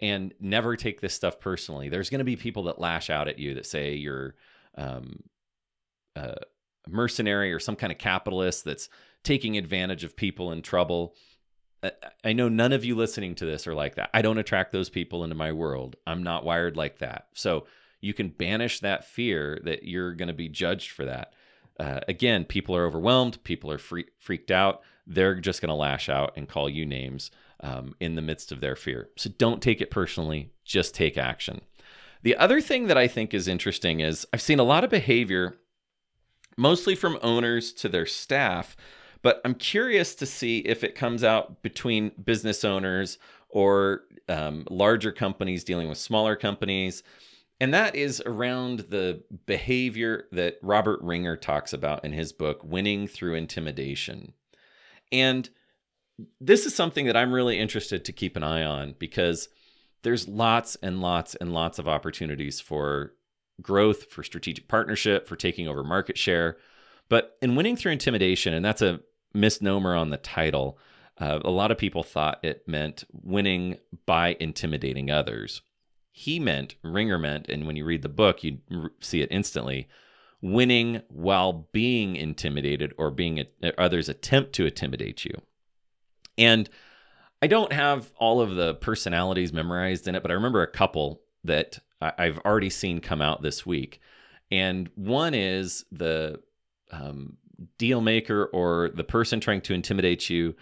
and 0.02 0.34
never 0.40 0.76
take 0.76 1.02
this 1.02 1.14
stuff 1.14 1.40
personally. 1.40 1.90
There's 1.90 2.10
going 2.10 2.20
to 2.20 2.26
be 2.26 2.36
people 2.36 2.64
that 2.64 2.80
lash 2.80 3.10
out 3.10 3.28
at 3.28 3.40
you 3.40 3.56
that 3.56 3.66
say 3.66 3.94
you're 3.94 4.36
um, 4.78 5.24
uh, 6.16 6.36
mercenary 6.88 7.52
or 7.54 7.60
some 7.60 7.76
kind 7.76 7.92
of 7.92 7.98
capitalist 7.98 8.66
that's 8.66 8.90
taking 9.24 9.58
advantage 9.58 10.04
of 10.04 10.16
people 10.16 10.52
in 10.52 10.62
trouble. 10.62 11.16
I 12.24 12.34
know 12.34 12.50
none 12.50 12.74
of 12.74 12.84
you 12.84 12.96
listening 12.96 13.36
to 13.36 13.46
this 13.46 13.68
are 13.68 13.76
like 13.76 13.96
that. 13.96 14.10
I 14.14 14.22
don't 14.22 14.38
attract 14.38 14.72
those 14.72 14.90
people 14.90 15.24
into 15.24 15.36
my 15.36 15.52
world. 15.52 15.96
I'm 16.08 16.24
not 16.24 16.46
wired 16.46 16.76
like 16.76 17.00
that. 17.00 17.28
So 17.34 17.68
you 18.02 18.14
can 18.14 18.30
banish 18.30 18.80
that 18.80 19.06
fear 19.06 19.60
that 19.64 19.84
you're 19.84 20.14
going 20.14 20.28
to 20.28 20.34
be 20.34 20.50
judged 20.50 20.92
for 20.92 21.06
that. 21.06 21.34
Uh, 21.80 22.00
again, 22.08 22.46
people 22.46 22.76
are 22.76 22.86
overwhelmed, 22.86 23.44
people 23.44 23.72
are 23.72 23.78
free- 23.78 24.10
freaked 24.20 24.52
out. 24.52 24.82
they're 25.08 25.36
just 25.36 25.62
going 25.62 25.70
to 25.70 25.76
lash 25.76 26.10
out 26.10 26.34
and 26.36 26.50
call 26.50 26.70
you 26.70 26.86
names 26.86 27.32
um, 27.62 27.96
in 28.00 28.16
the 28.16 28.22
midst 28.22 28.52
of 28.52 28.62
their 28.62 28.76
fear. 28.76 29.10
So 29.18 29.30
don't 29.38 29.62
take 29.62 29.82
it 29.82 29.92
personally, 29.92 30.52
just 30.64 30.96
take 30.96 31.18
action. 31.18 31.62
The 32.24 32.36
other 32.38 32.60
thing 32.60 32.88
that 32.88 32.98
I 32.98 33.08
think 33.08 33.34
is 33.34 33.48
interesting 33.48 34.00
is 34.00 34.26
I've 34.34 34.42
seen 34.42 34.60
a 34.60 34.64
lot 34.64 34.84
of 34.84 34.90
behavior, 34.90 35.56
mostly 36.58 36.96
from 36.96 37.20
owners 37.22 37.74
to 37.74 37.90
their 37.90 38.06
staff, 38.06 38.76
but 39.22 39.42
I'm 39.44 39.56
curious 39.56 40.16
to 40.16 40.26
see 40.26 40.60
if 40.60 40.84
it 40.84 40.96
comes 40.96 41.24
out 41.24 41.62
between 41.64 42.12
business 42.24 42.64
owners 42.64 43.18
or 43.50 44.02
um, 44.30 44.66
larger 44.70 45.12
companies 45.12 45.64
dealing 45.64 45.90
with 45.90 45.98
smaller 45.98 46.36
companies. 46.36 47.04
And 47.60 47.74
that 47.74 47.96
is 47.96 48.22
around 48.26 48.82
the 48.90 49.24
behavior 49.46 50.26
that 50.32 50.58
Robert 50.62 51.02
Ringer 51.02 51.38
talks 51.38 51.74
about 51.74 52.04
in 52.04 52.12
his 52.12 52.34
book, 52.34 52.62
Winning 52.64 53.08
Through 53.08 53.36
Intimidation. 53.36 54.34
And 55.12 55.50
this 56.40 56.66
is 56.66 56.76
something 56.76 57.06
that 57.06 57.18
I'm 57.18 57.34
really 57.34 57.58
interested 57.60 58.06
to 58.06 58.12
keep 58.12 58.36
an 58.36 58.44
eye 58.44 58.64
on 58.64 58.96
because 59.00 59.50
there's 60.04 60.28
lots 60.28 60.76
and 60.84 61.02
lots 61.02 61.36
and 61.36 61.54
lots 61.54 61.80
of 61.80 61.88
opportunities 61.88 62.60
for 62.60 63.14
growth, 63.62 64.12
for 64.12 64.24
strategic 64.24 64.68
partnership, 64.68 65.28
for 65.28 65.36
taking 65.36 65.68
over 65.68 65.84
market 65.84 66.18
share. 66.18 66.58
But 67.10 67.38
in 67.42 67.56
winning 67.56 67.76
through 67.76 67.94
intimidation, 67.94 68.54
and 68.54 68.66
that's 68.66 68.82
a 68.82 69.00
misnomer 69.34 69.96
on 69.96 70.10
the 70.10 70.18
title, 70.18 70.78
uh, 71.20 71.40
a 71.44 71.52
lot 71.52 71.72
of 71.72 71.78
people 71.78 72.04
thought 72.04 72.44
it 72.44 72.68
meant 72.68 73.06
winning 73.12 73.78
by 74.06 74.36
intimidating 74.40 75.10
others. 75.10 75.62
He 76.12 76.40
meant, 76.40 76.76
Ringer 76.84 77.20
meant, 77.20 77.50
and 77.50 77.68
when 77.68 77.76
you 77.76 77.86
read 77.86 78.02
the 78.02 78.10
book, 78.10 78.44
you 78.44 78.60
see 79.00 79.22
it 79.22 79.32
instantly 79.32 79.88
winning 80.42 81.02
while 81.10 81.68
being 81.72 82.16
intimidated 82.16 82.94
or 82.98 83.12
being 83.12 83.44
others 83.78 84.10
attempt 84.10 84.54
to 84.54 84.66
intimidate 84.66 85.26
you. 85.26 85.42
And 86.38 86.70
I 87.42 87.48
don't 87.48 87.74
have 87.74 88.12
all 88.18 88.42
of 88.42 88.56
the 88.56 88.76
personalities 88.76 89.54
memorized 89.54 90.08
in 90.08 90.16
it, 90.16 90.22
but 90.22 90.32
I 90.32 90.36
remember 90.36 90.62
a 90.62 90.68
couple 90.68 91.22
that 91.44 91.80
I've 92.02 92.40
already 92.40 92.70
seen 92.70 93.00
come 93.00 93.22
out 93.22 93.42
this 93.42 93.66
week. 93.66 94.02
And 94.52 94.90
one 94.96 95.34
is 95.34 95.86
the 95.92 96.42
um, 96.92 97.38
deal 97.78 98.02
maker 98.02 98.46
or 98.46 98.92
the 98.94 99.04
person 99.04 99.40
trying 99.40 99.62
to 99.62 99.74
intimidate 99.74 100.30
you 100.30 100.56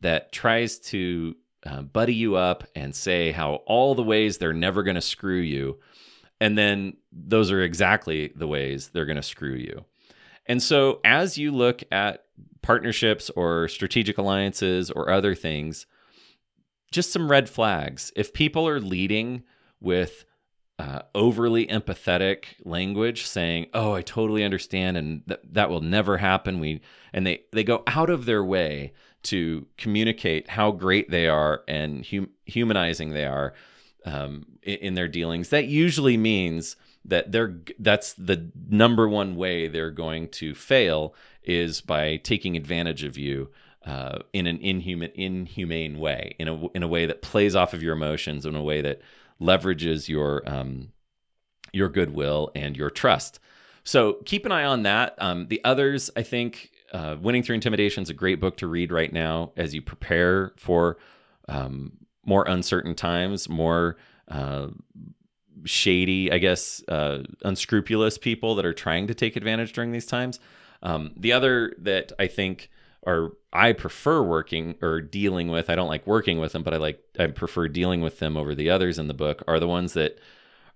that 0.00 0.32
tries 0.32 0.78
to 0.78 1.36
uh, 1.66 1.82
buddy 1.82 2.14
you 2.14 2.36
up 2.36 2.64
and 2.74 2.94
say 2.94 3.32
how 3.32 3.56
all 3.66 3.94
the 3.94 4.02
ways 4.02 4.38
they're 4.38 4.52
never 4.52 4.82
going 4.82 4.94
to 4.94 5.00
screw 5.00 5.38
you. 5.38 5.78
And 6.40 6.56
then 6.56 6.96
those 7.12 7.50
are 7.50 7.62
exactly 7.62 8.32
the 8.34 8.46
ways 8.46 8.88
they're 8.88 9.06
going 9.06 9.16
to 9.16 9.22
screw 9.22 9.54
you. 9.54 9.84
And 10.46 10.62
so 10.62 11.00
as 11.04 11.36
you 11.36 11.50
look 11.50 11.82
at 11.90 12.24
partnerships 12.62 13.28
or 13.30 13.68
strategic 13.68 14.18
alliances 14.18 14.90
or 14.90 15.10
other 15.10 15.34
things, 15.34 15.86
just 16.90 17.12
some 17.12 17.30
red 17.30 17.48
flags. 17.48 18.12
If 18.16 18.32
people 18.32 18.66
are 18.66 18.80
leading 18.80 19.42
with 19.80 20.24
uh, 20.78 21.02
overly 21.14 21.66
empathetic 21.66 22.44
language, 22.64 23.26
saying, 23.26 23.66
"Oh, 23.74 23.92
I 23.92 24.02
totally 24.02 24.44
understand," 24.44 24.96
and 24.96 25.26
th- 25.26 25.40
that 25.52 25.70
will 25.70 25.80
never 25.80 26.18
happen. 26.18 26.60
We 26.60 26.80
and 27.12 27.26
they 27.26 27.42
they 27.52 27.64
go 27.64 27.82
out 27.86 28.10
of 28.10 28.26
their 28.26 28.44
way 28.44 28.92
to 29.24 29.66
communicate 29.76 30.50
how 30.50 30.70
great 30.70 31.10
they 31.10 31.26
are 31.26 31.62
and 31.66 32.06
hum- 32.06 32.30
humanizing 32.44 33.10
they 33.10 33.26
are 33.26 33.54
um, 34.04 34.46
in, 34.62 34.76
in 34.76 34.94
their 34.94 35.08
dealings. 35.08 35.48
That 35.48 35.66
usually 35.66 36.16
means 36.16 36.76
that 37.04 37.32
they're 37.32 37.60
that's 37.78 38.12
the 38.14 38.50
number 38.68 39.08
one 39.08 39.34
way 39.34 39.66
they're 39.66 39.90
going 39.90 40.28
to 40.28 40.54
fail 40.54 41.14
is 41.42 41.80
by 41.80 42.16
taking 42.16 42.56
advantage 42.56 43.02
of 43.02 43.16
you 43.16 43.50
uh, 43.84 44.18
in 44.32 44.46
an 44.46 44.58
inhuman 44.58 45.10
inhumane 45.14 45.98
way 45.98 46.36
in 46.38 46.46
a 46.46 46.66
in 46.68 46.82
a 46.82 46.88
way 46.88 47.06
that 47.06 47.22
plays 47.22 47.56
off 47.56 47.72
of 47.74 47.82
your 47.82 47.94
emotions 47.94 48.44
in 48.44 48.54
a 48.54 48.62
way 48.62 48.80
that 48.80 49.00
leverages 49.40 50.08
your 50.08 50.42
um, 50.46 50.92
your 51.72 51.88
goodwill 51.88 52.50
and 52.54 52.76
your 52.76 52.90
trust 52.90 53.38
so 53.84 54.14
keep 54.24 54.46
an 54.46 54.52
eye 54.52 54.64
on 54.64 54.82
that 54.82 55.14
um, 55.18 55.46
the 55.48 55.62
others 55.64 56.10
i 56.16 56.22
think 56.22 56.70
uh, 56.92 57.16
winning 57.20 57.42
through 57.42 57.54
intimidation 57.54 58.02
is 58.02 58.10
a 58.10 58.14
great 58.14 58.40
book 58.40 58.56
to 58.56 58.66
read 58.66 58.90
right 58.90 59.12
now 59.12 59.52
as 59.56 59.74
you 59.74 59.82
prepare 59.82 60.52
for 60.56 60.96
um, 61.48 61.92
more 62.24 62.44
uncertain 62.48 62.94
times 62.94 63.48
more 63.48 63.96
uh, 64.28 64.68
shady, 65.64 66.30
I 66.30 66.38
guess, 66.38 66.82
uh, 66.88 67.22
unscrupulous 67.44 68.18
people 68.18 68.54
that 68.56 68.66
are 68.66 68.72
trying 68.72 69.06
to 69.08 69.14
take 69.14 69.36
advantage 69.36 69.72
during 69.72 69.92
these 69.92 70.06
times. 70.06 70.40
Um, 70.82 71.12
the 71.16 71.32
other 71.32 71.74
that 71.78 72.12
I 72.18 72.26
think 72.26 72.70
are 73.08 73.32
I 73.52 73.72
prefer 73.72 74.22
working 74.22 74.76
or 74.82 75.00
dealing 75.00 75.48
with. 75.48 75.70
I 75.70 75.74
don't 75.74 75.88
like 75.88 76.06
working 76.06 76.38
with 76.38 76.52
them, 76.52 76.62
but 76.62 76.74
I 76.74 76.76
like 76.76 77.02
I 77.18 77.26
prefer 77.28 77.66
dealing 77.66 78.02
with 78.02 78.18
them 78.18 78.36
over 78.36 78.54
the 78.54 78.70
others 78.70 78.98
in 78.98 79.08
the 79.08 79.14
book. 79.14 79.42
Are 79.48 79.58
the 79.58 79.66
ones 79.66 79.94
that 79.94 80.18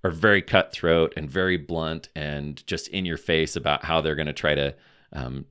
are 0.02 0.10
very 0.10 0.42
cutthroat 0.42 1.12
and 1.16 1.30
very 1.30 1.56
blunt 1.56 2.08
and 2.16 2.66
just 2.66 2.88
in 2.88 3.04
your 3.04 3.18
face 3.18 3.54
about 3.54 3.84
how 3.84 4.00
they're 4.00 4.16
going 4.16 4.26
to 4.26 4.32
try 4.32 4.54
to 4.54 4.74
um, 5.12 5.44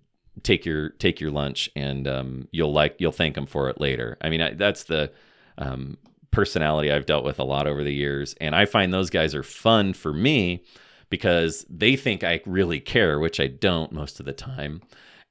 take 0.43 0.65
your 0.65 0.89
take 0.89 1.21
your 1.21 1.31
lunch 1.31 1.69
and 1.75 2.07
um, 2.07 2.47
you'll 2.51 2.73
like 2.73 2.95
you'll 2.99 3.11
thank 3.11 3.35
them 3.35 3.45
for 3.45 3.69
it 3.69 3.79
later. 3.79 4.17
I 4.19 4.29
mean 4.29 4.41
I, 4.41 4.53
that's 4.53 4.83
the 4.83 5.11
um, 5.57 5.97
personality 6.31 6.91
I've 6.91 7.05
dealt 7.05 7.23
with 7.23 7.39
a 7.39 7.43
lot 7.43 7.67
over 7.67 7.83
the 7.83 7.93
years. 7.93 8.33
And 8.41 8.55
I 8.55 8.65
find 8.65 8.91
those 8.91 9.09
guys 9.09 9.35
are 9.35 9.43
fun 9.43 9.93
for 9.93 10.13
me 10.13 10.63
because 11.09 11.65
they 11.69 11.95
think 11.95 12.23
I 12.23 12.41
really 12.45 12.79
care, 12.79 13.19
which 13.19 13.39
I 13.39 13.47
don't 13.47 13.91
most 13.91 14.19
of 14.19 14.25
the 14.25 14.33
time. 14.33 14.81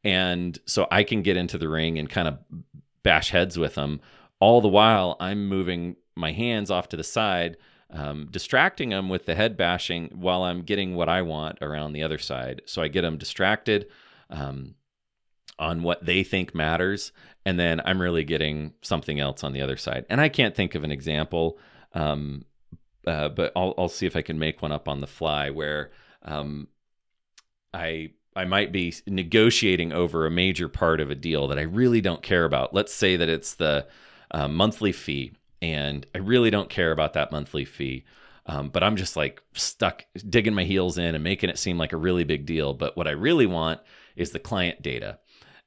And 0.04 0.58
so 0.66 0.86
I 0.90 1.02
can 1.02 1.22
get 1.22 1.36
into 1.36 1.58
the 1.58 1.68
ring 1.68 1.98
and 1.98 2.08
kind 2.08 2.28
of 2.28 2.38
bash 3.02 3.30
heads 3.30 3.58
with 3.58 3.74
them. 3.74 4.00
All 4.38 4.60
the 4.60 4.68
while, 4.68 5.16
I'm 5.20 5.48
moving 5.48 5.96
my 6.16 6.32
hands 6.32 6.70
off 6.70 6.88
to 6.90 6.96
the 6.96 7.04
side, 7.04 7.56
um, 7.90 8.28
distracting 8.30 8.90
them 8.90 9.08
with 9.08 9.26
the 9.26 9.34
head 9.34 9.56
bashing 9.56 10.08
while 10.14 10.42
I'm 10.42 10.62
getting 10.62 10.94
what 10.94 11.08
I 11.08 11.22
want 11.22 11.58
around 11.60 11.92
the 11.92 12.02
other 12.02 12.18
side. 12.18 12.62
So 12.64 12.82
I 12.82 12.88
get 12.88 13.02
them 13.02 13.18
distracted. 13.18 13.88
Um, 14.30 14.74
on 15.60 15.82
what 15.82 16.04
they 16.04 16.24
think 16.24 16.54
matters 16.54 17.12
and 17.44 17.60
then 17.60 17.80
i'm 17.84 18.00
really 18.00 18.24
getting 18.24 18.72
something 18.80 19.20
else 19.20 19.44
on 19.44 19.52
the 19.52 19.60
other 19.60 19.76
side 19.76 20.06
and 20.08 20.20
i 20.20 20.28
can't 20.28 20.56
think 20.56 20.74
of 20.74 20.82
an 20.82 20.90
example 20.90 21.58
um, 21.92 22.44
uh, 23.06 23.28
but 23.28 23.52
I'll, 23.54 23.74
I'll 23.76 23.88
see 23.88 24.06
if 24.06 24.16
i 24.16 24.22
can 24.22 24.38
make 24.38 24.62
one 24.62 24.72
up 24.72 24.88
on 24.88 25.02
the 25.02 25.06
fly 25.06 25.50
where 25.50 25.90
um, 26.22 26.68
i 27.74 28.10
i 28.40 28.44
might 28.44 28.72
be 28.72 28.94
negotiating 29.06 29.92
over 29.92 30.26
a 30.26 30.30
major 30.30 30.68
part 30.68 31.00
of 31.00 31.10
a 31.10 31.14
deal 31.14 31.48
that 31.48 31.58
i 31.58 31.62
really 31.62 32.00
don't 32.00 32.22
care 32.22 32.44
about 32.44 32.74
let's 32.74 32.94
say 32.94 33.16
that 33.16 33.28
it's 33.28 33.54
the 33.54 33.86
uh, 34.32 34.48
monthly 34.48 34.92
fee 34.92 35.32
and 35.62 36.06
i 36.14 36.18
really 36.18 36.50
don't 36.50 36.70
care 36.70 36.92
about 36.92 37.12
that 37.12 37.32
monthly 37.32 37.64
fee 37.64 38.04
um, 38.46 38.68
but 38.68 38.82
i'm 38.82 38.96
just 38.96 39.16
like 39.16 39.42
stuck 39.52 40.04
digging 40.28 40.54
my 40.54 40.64
heels 40.64 40.98
in 40.98 41.14
and 41.14 41.24
making 41.24 41.50
it 41.50 41.58
seem 41.58 41.78
like 41.78 41.92
a 41.92 41.96
really 41.96 42.24
big 42.24 42.46
deal 42.46 42.74
but 42.74 42.96
what 42.96 43.06
i 43.06 43.12
really 43.12 43.46
want 43.46 43.80
is 44.16 44.30
the 44.30 44.38
client 44.38 44.82
data 44.82 45.18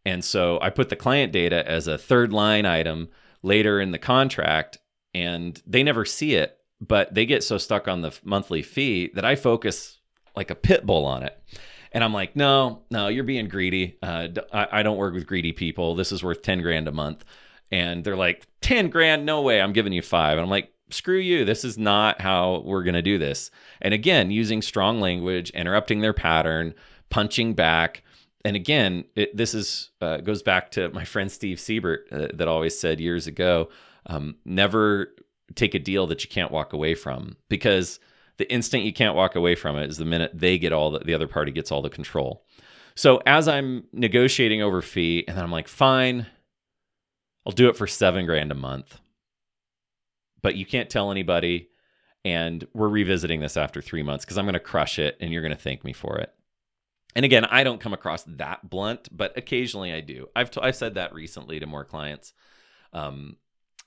and 0.05 0.23
so 0.23 0.59
I 0.61 0.69
put 0.69 0.89
the 0.89 0.95
client 0.95 1.31
data 1.31 1.67
as 1.69 1.87
a 1.87 1.97
third 1.97 2.33
line 2.33 2.65
item 2.65 3.09
later 3.41 3.79
in 3.79 3.91
the 3.91 3.99
contract, 3.99 4.77
and 5.13 5.61
they 5.65 5.83
never 5.83 6.05
see 6.05 6.35
it, 6.35 6.57
but 6.81 7.13
they 7.13 7.25
get 7.25 7.43
so 7.43 7.57
stuck 7.57 7.87
on 7.87 8.01
the 8.01 8.17
monthly 8.23 8.61
fee 8.61 9.11
that 9.15 9.25
I 9.25 9.35
focus 9.35 9.99
like 10.35 10.49
a 10.49 10.55
pit 10.55 10.85
bull 10.85 11.05
on 11.05 11.23
it. 11.23 11.37
And 11.93 12.03
I'm 12.03 12.13
like, 12.13 12.35
no, 12.35 12.81
no, 12.89 13.07
you're 13.07 13.23
being 13.23 13.47
greedy. 13.47 13.97
Uh, 14.01 14.27
I, 14.51 14.67
I 14.71 14.83
don't 14.83 14.97
work 14.97 15.13
with 15.13 15.27
greedy 15.27 15.51
people. 15.51 15.95
This 15.95 16.11
is 16.11 16.23
worth 16.23 16.41
10 16.41 16.61
grand 16.61 16.87
a 16.87 16.91
month. 16.91 17.23
And 17.71 18.03
they're 18.03 18.15
like, 18.15 18.47
10 18.61 18.89
grand? 18.89 19.25
No 19.25 19.41
way. 19.41 19.61
I'm 19.61 19.73
giving 19.73 19.93
you 19.93 20.01
five. 20.01 20.33
And 20.33 20.41
I'm 20.41 20.49
like, 20.49 20.73
screw 20.89 21.17
you. 21.17 21.45
This 21.45 21.63
is 21.63 21.77
not 21.77 22.21
how 22.21 22.63
we're 22.65 22.83
going 22.83 22.93
to 22.95 23.01
do 23.01 23.17
this. 23.17 23.51
And 23.81 23.93
again, 23.93 24.31
using 24.31 24.61
strong 24.61 24.99
language, 24.99 25.51
interrupting 25.51 26.01
their 26.01 26.13
pattern, 26.13 26.73
punching 27.09 27.53
back, 27.53 28.03
and 28.45 28.55
again, 28.55 29.05
it, 29.15 29.35
this 29.35 29.53
is 29.53 29.91
uh, 30.01 30.17
goes 30.17 30.43
back 30.43 30.71
to 30.71 30.89
my 30.89 31.05
friend 31.05 31.31
Steve 31.31 31.59
Siebert 31.59 32.07
uh, 32.11 32.27
that 32.33 32.47
always 32.47 32.77
said 32.77 32.99
years 32.99 33.27
ago, 33.27 33.69
um, 34.07 34.35
never 34.45 35.13
take 35.55 35.75
a 35.75 35.79
deal 35.79 36.07
that 36.07 36.23
you 36.23 36.29
can't 36.29 36.51
walk 36.51 36.73
away 36.73 36.93
from 36.95 37.37
because 37.47 37.99
the 38.37 38.51
instant 38.51 38.83
you 38.83 38.93
can't 38.93 39.15
walk 39.15 39.35
away 39.35 39.55
from 39.55 39.77
it 39.77 39.89
is 39.89 39.97
the 39.97 40.05
minute 40.05 40.31
they 40.33 40.57
get 40.57 40.73
all 40.73 40.91
the, 40.91 40.99
the 40.99 41.13
other 41.13 41.27
party 41.27 41.51
gets 41.51 41.71
all 41.71 41.81
the 41.81 41.89
control. 41.89 42.45
So 42.95 43.21
as 43.25 43.47
I'm 43.47 43.85
negotiating 43.91 44.61
over 44.61 44.81
fee, 44.81 45.25
and 45.27 45.37
then 45.37 45.43
I'm 45.43 45.51
like, 45.51 45.67
fine, 45.67 46.27
I'll 47.45 47.53
do 47.53 47.69
it 47.69 47.77
for 47.77 47.87
seven 47.87 48.25
grand 48.25 48.51
a 48.51 48.55
month, 48.55 48.99
but 50.41 50.55
you 50.55 50.65
can't 50.65 50.89
tell 50.89 51.11
anybody. 51.11 51.69
And 52.25 52.65
we're 52.73 52.87
revisiting 52.87 53.41
this 53.41 53.57
after 53.57 53.81
three 53.81 54.01
months 54.01 54.23
because 54.23 54.37
I'm 54.37 54.45
going 54.45 54.53
to 54.53 54.59
crush 54.61 54.97
it, 54.97 55.17
and 55.19 55.33
you're 55.33 55.41
going 55.41 55.55
to 55.55 55.61
thank 55.61 55.83
me 55.83 55.91
for 55.91 56.19
it. 56.19 56.33
And 57.15 57.25
again, 57.25 57.43
I 57.43 57.65
don't 57.65 57.81
come 57.81 57.93
across 57.93 58.23
that 58.23 58.69
blunt, 58.69 59.09
but 59.11 59.37
occasionally 59.37 59.91
I 59.91 59.99
do. 59.99 60.29
I've 60.33 60.49
t- 60.49 60.61
I've 60.63 60.75
said 60.75 60.95
that 60.95 61.13
recently 61.13 61.59
to 61.59 61.65
more 61.65 61.83
clients. 61.83 62.33
Um, 62.93 63.35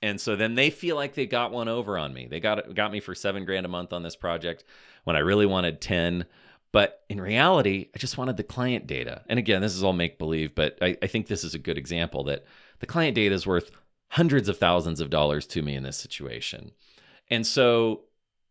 and 0.01 0.19
so 0.21 0.35
then 0.35 0.55
they 0.55 0.69
feel 0.69 0.95
like 0.95 1.15
they 1.15 1.25
got 1.25 1.51
one 1.51 1.67
over 1.67 1.97
on 1.97 2.13
me. 2.13 2.27
They 2.27 2.39
got 2.39 2.73
got 2.75 2.91
me 2.91 2.99
for 2.99 3.15
seven 3.15 3.45
grand 3.45 3.65
a 3.65 3.69
month 3.69 3.93
on 3.93 4.03
this 4.03 4.15
project 4.15 4.63
when 5.03 5.15
I 5.15 5.19
really 5.19 5.45
wanted 5.45 5.81
ten. 5.81 6.25
But 6.71 7.03
in 7.09 7.21
reality, 7.21 7.89
I 7.95 7.97
just 7.97 8.17
wanted 8.17 8.37
the 8.37 8.43
client 8.43 8.87
data. 8.87 9.23
And 9.29 9.39
again, 9.39 9.61
this 9.61 9.75
is 9.75 9.83
all 9.83 9.93
make 9.93 10.19
believe, 10.19 10.53
but 10.53 10.77
I, 10.81 10.97
I 11.01 11.07
think 11.07 11.27
this 11.27 11.43
is 11.43 11.53
a 11.53 11.59
good 11.59 11.77
example 11.77 12.25
that 12.25 12.45
the 12.79 12.85
client 12.85 13.15
data 13.15 13.33
is 13.33 13.47
worth 13.47 13.71
hundreds 14.09 14.49
of 14.49 14.57
thousands 14.57 14.99
of 14.99 15.09
dollars 15.09 15.47
to 15.47 15.61
me 15.61 15.75
in 15.75 15.83
this 15.83 15.97
situation. 15.97 16.71
And 17.29 17.47
so 17.47 18.01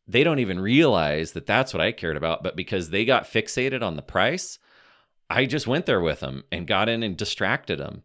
they 0.08 0.24
don't 0.24 0.38
even 0.38 0.60
realize 0.60 1.32
that 1.32 1.46
that's 1.46 1.74
what 1.74 1.80
I 1.80 1.92
cared 1.92 2.16
about. 2.16 2.42
But 2.42 2.56
because 2.56 2.90
they 2.90 3.04
got 3.04 3.24
fixated 3.24 3.82
on 3.82 3.96
the 3.96 4.02
price, 4.02 4.58
I 5.28 5.46
just 5.46 5.66
went 5.66 5.86
there 5.86 6.00
with 6.00 6.20
them 6.20 6.44
and 6.50 6.66
got 6.66 6.88
in 6.88 7.02
and 7.02 7.16
distracted 7.16 7.78
them. 7.78 8.02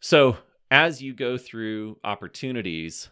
So 0.00 0.38
as 0.70 1.02
you 1.02 1.14
go 1.14 1.38
through 1.38 1.98
opportunities, 2.04 3.10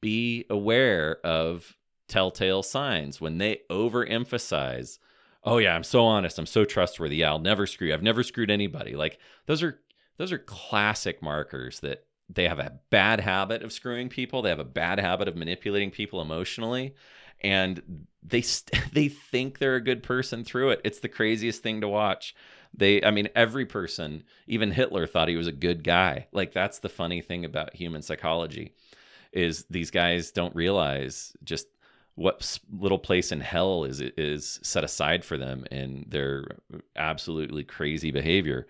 be 0.00 0.44
aware 0.48 1.18
of 1.24 1.76
telltale 2.08 2.62
signs 2.62 3.20
when 3.20 3.36
they 3.36 3.60
overemphasize 3.70 4.98
oh 5.44 5.58
yeah 5.58 5.74
i'm 5.74 5.84
so 5.84 6.06
honest 6.06 6.38
i'm 6.38 6.46
so 6.46 6.64
trustworthy 6.64 7.16
yeah 7.16 7.28
i'll 7.28 7.38
never 7.38 7.66
screw 7.66 7.88
you 7.88 7.92
i've 7.92 8.02
never 8.02 8.22
screwed 8.22 8.50
anybody. 8.50 8.96
Like 8.96 9.18
those 9.44 9.62
are 9.62 9.78
those 10.16 10.32
are 10.32 10.38
classic 10.38 11.20
markers 11.20 11.80
that 11.80 12.06
they 12.30 12.48
have 12.48 12.60
a 12.60 12.78
bad 12.88 13.20
habit 13.20 13.62
of 13.62 13.74
screwing 13.74 14.08
people 14.08 14.40
they 14.40 14.48
have 14.48 14.58
a 14.58 14.64
bad 14.64 14.98
habit 14.98 15.28
of 15.28 15.36
manipulating 15.36 15.90
people 15.90 16.22
emotionally 16.22 16.94
and 17.40 18.06
they 18.22 18.42
st- 18.42 18.82
they 18.92 19.08
think 19.08 19.58
they're 19.58 19.76
a 19.76 19.80
good 19.80 20.02
person 20.02 20.44
through 20.44 20.70
it. 20.70 20.80
It's 20.84 21.00
the 21.00 21.08
craziest 21.08 21.62
thing 21.62 21.80
to 21.80 21.88
watch 21.88 22.34
they 22.74 23.02
i 23.02 23.10
mean 23.10 23.28
every 23.34 23.66
person 23.66 24.22
even 24.46 24.70
hitler 24.70 25.06
thought 25.06 25.28
he 25.28 25.36
was 25.36 25.46
a 25.46 25.52
good 25.52 25.82
guy 25.82 26.26
like 26.32 26.52
that's 26.52 26.78
the 26.78 26.88
funny 26.88 27.20
thing 27.20 27.44
about 27.44 27.74
human 27.74 28.02
psychology 28.02 28.72
is 29.32 29.64
these 29.70 29.90
guys 29.90 30.30
don't 30.30 30.54
realize 30.54 31.32
just 31.44 31.66
what 32.18 32.58
little 32.76 32.98
place 32.98 33.30
in 33.30 33.40
hell 33.40 33.84
is 33.84 34.00
is 34.00 34.58
set 34.62 34.82
aside 34.82 35.24
for 35.24 35.38
them 35.38 35.64
in 35.70 36.04
their 36.08 36.44
absolutely 36.96 37.62
crazy 37.62 38.10
behavior. 38.10 38.66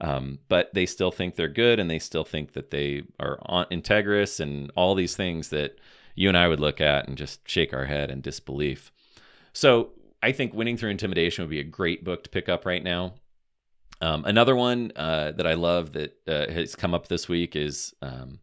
Um, 0.00 0.38
but 0.48 0.72
they 0.72 0.86
still 0.86 1.10
think 1.10 1.34
they're 1.34 1.48
good, 1.48 1.78
and 1.78 1.90
they 1.90 1.98
still 1.98 2.24
think 2.24 2.52
that 2.52 2.70
they 2.70 3.02
are 3.20 3.38
on, 3.42 3.66
integrous, 3.66 4.40
and 4.40 4.70
all 4.76 4.94
these 4.94 5.16
things 5.16 5.48
that 5.50 5.78
you 6.14 6.28
and 6.28 6.36
I 6.36 6.48
would 6.48 6.60
look 6.60 6.80
at 6.80 7.08
and 7.08 7.16
just 7.16 7.48
shake 7.48 7.72
our 7.72 7.86
head 7.86 8.10
in 8.10 8.20
disbelief. 8.20 8.92
So 9.52 9.90
I 10.22 10.32
think 10.32 10.54
winning 10.54 10.76
through 10.76 10.90
intimidation 10.90 11.42
would 11.42 11.50
be 11.50 11.60
a 11.60 11.64
great 11.64 12.04
book 12.04 12.24
to 12.24 12.30
pick 12.30 12.48
up 12.48 12.66
right 12.66 12.82
now. 12.82 13.14
Um, 14.02 14.24
another 14.24 14.56
one 14.56 14.90
uh, 14.96 15.30
that 15.30 15.46
I 15.46 15.54
love 15.54 15.92
that 15.92 16.18
uh, 16.26 16.52
has 16.52 16.74
come 16.74 16.92
up 16.92 17.06
this 17.06 17.28
week 17.28 17.54
is 17.54 17.94
um, 18.02 18.40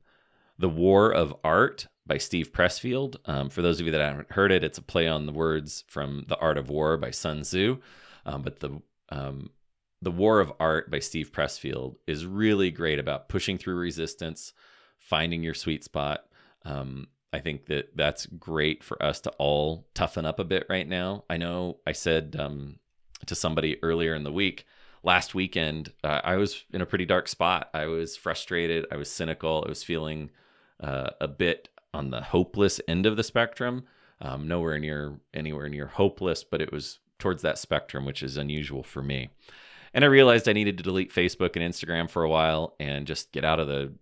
The 0.57 0.69
War 0.69 1.13
of 1.13 1.35
Art 1.43 1.87
by 2.07 2.17
Steve 2.17 2.53
Pressfield. 2.53 3.17
Um, 3.25 3.49
for 3.49 3.61
those 3.61 3.81
of 3.81 3.85
you 3.85 3.91
that 3.91 3.99
haven't 3.99 4.31
heard 4.31 4.53
it, 4.53 4.63
it's 4.63 4.77
a 4.77 4.81
play 4.81 5.05
on 5.05 5.25
the 5.25 5.33
words 5.33 5.83
from 5.87 6.23
The 6.29 6.37
Art 6.37 6.57
of 6.57 6.69
War 6.69 6.95
by 6.95 7.11
Sun 7.11 7.41
Tzu. 7.41 7.77
Um, 8.25 8.41
but 8.41 8.61
the 8.61 8.81
um, 9.09 9.49
the 10.01 10.11
War 10.11 10.39
of 10.39 10.53
Art 10.61 10.89
by 10.89 10.99
Steve 10.99 11.33
Pressfield 11.33 11.97
is 12.07 12.25
really 12.25 12.71
great 12.71 12.99
about 12.99 13.27
pushing 13.27 13.57
through 13.57 13.75
resistance, 13.75 14.53
finding 14.97 15.43
your 15.43 15.53
sweet 15.53 15.83
spot. 15.83 16.23
Um, 16.63 17.07
I 17.33 17.39
think 17.39 17.65
that 17.65 17.97
that's 17.97 18.25
great 18.27 18.81
for 18.81 19.01
us 19.03 19.19
to 19.21 19.31
all 19.31 19.89
toughen 19.93 20.25
up 20.25 20.39
a 20.39 20.45
bit 20.45 20.67
right 20.69 20.87
now. 20.87 21.25
I 21.29 21.35
know 21.35 21.79
I 21.85 21.91
said 21.91 22.31
to 22.31 23.35
somebody 23.35 23.77
earlier 23.83 24.15
in 24.15 24.23
the 24.23 24.31
week, 24.31 24.65
last 25.03 25.35
weekend, 25.35 25.91
uh, 26.03 26.21
I 26.23 26.35
was 26.35 26.63
in 26.71 26.81
a 26.81 26.85
pretty 26.85 27.05
dark 27.05 27.27
spot. 27.27 27.69
I 27.73 27.85
was 27.85 28.17
frustrated. 28.17 28.85
I 28.91 28.97
was 28.97 29.11
cynical. 29.11 29.63
I 29.65 29.69
was 29.69 29.83
feeling 29.83 30.31
uh, 30.79 31.11
a 31.19 31.27
bit 31.27 31.69
on 31.93 32.11
the 32.11 32.21
hopeless 32.21 32.79
end 32.87 33.05
of 33.05 33.17
the 33.17 33.23
spectrum. 33.23 33.85
Um, 34.21 34.47
nowhere 34.47 34.77
near 34.79 35.19
anywhere 35.33 35.69
near 35.69 35.87
hopeless, 35.87 36.43
but 36.43 36.61
it 36.61 36.73
was 36.73 36.99
towards 37.19 37.41
that 37.41 37.57
spectrum, 37.57 38.05
which 38.05 38.21
is 38.21 38.37
unusual 38.37 38.83
for 38.83 39.01
me. 39.01 39.29
And 39.93 40.03
I 40.03 40.07
realized 40.07 40.47
I 40.47 40.53
needed 40.53 40.77
to 40.77 40.83
delete 40.83 41.13
Facebook 41.13 41.55
and 41.55 41.73
Instagram 41.73 42.09
for 42.09 42.23
a 42.23 42.29
while 42.29 42.75
and 42.79 43.07
just 43.07 43.31
get 43.31 43.45
out 43.45 43.59
of 43.59 43.67
the 43.67 43.93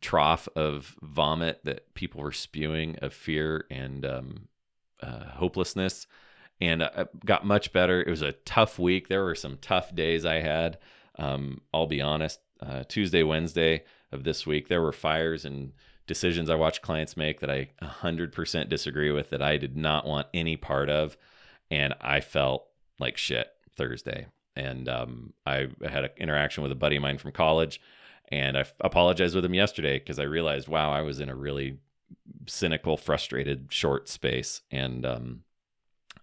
trough 0.00 0.48
of 0.54 0.94
vomit 1.02 1.60
that 1.64 1.94
people 1.94 2.20
were 2.20 2.32
spewing 2.32 2.96
of 3.00 3.12
fear 3.12 3.66
and 3.70 4.04
um, 4.04 4.48
uh, 5.02 5.24
hopelessness. 5.24 6.06
And 6.60 6.82
I 6.82 7.06
got 7.24 7.44
much 7.44 7.72
better. 7.72 8.00
It 8.00 8.08
was 8.08 8.22
a 8.22 8.32
tough 8.32 8.78
week. 8.78 9.08
There 9.08 9.24
were 9.24 9.34
some 9.34 9.58
tough 9.60 9.94
days 9.94 10.24
I 10.24 10.36
had. 10.36 10.78
Um, 11.18 11.60
I'll 11.72 11.86
be 11.86 12.00
honest. 12.00 12.40
Uh, 12.60 12.84
Tuesday, 12.88 13.22
Wednesday 13.22 13.84
of 14.12 14.24
this 14.24 14.46
week, 14.46 14.68
there 14.68 14.80
were 14.80 14.92
fires 14.92 15.44
and 15.44 15.72
decisions 16.06 16.50
I 16.50 16.54
watched 16.54 16.82
clients 16.82 17.16
make 17.16 17.40
that 17.40 17.50
I 17.50 17.70
100% 17.82 18.68
disagree 18.68 19.10
with 19.10 19.30
that 19.30 19.42
I 19.42 19.56
did 19.56 19.76
not 19.76 20.06
want 20.06 20.28
any 20.34 20.56
part 20.56 20.88
of. 20.90 21.16
And 21.70 21.94
I 22.00 22.20
felt 22.20 22.66
like 22.98 23.16
shit 23.16 23.48
Thursday. 23.76 24.26
And 24.56 24.88
um, 24.88 25.32
I 25.46 25.68
had 25.82 26.04
an 26.04 26.10
interaction 26.16 26.62
with 26.62 26.72
a 26.72 26.76
buddy 26.76 26.96
of 26.96 27.02
mine 27.02 27.18
from 27.18 27.32
college. 27.32 27.80
And 28.28 28.56
I 28.56 28.64
apologized 28.80 29.34
with 29.34 29.44
him 29.44 29.54
yesterday 29.54 29.98
because 29.98 30.18
I 30.18 30.24
realized, 30.24 30.68
wow, 30.68 30.90
I 30.90 31.02
was 31.02 31.20
in 31.20 31.28
a 31.28 31.34
really 31.34 31.78
cynical, 32.46 32.96
frustrated, 32.96 33.66
short 33.70 34.08
space. 34.08 34.62
And 34.70 35.04
um, 35.04 35.40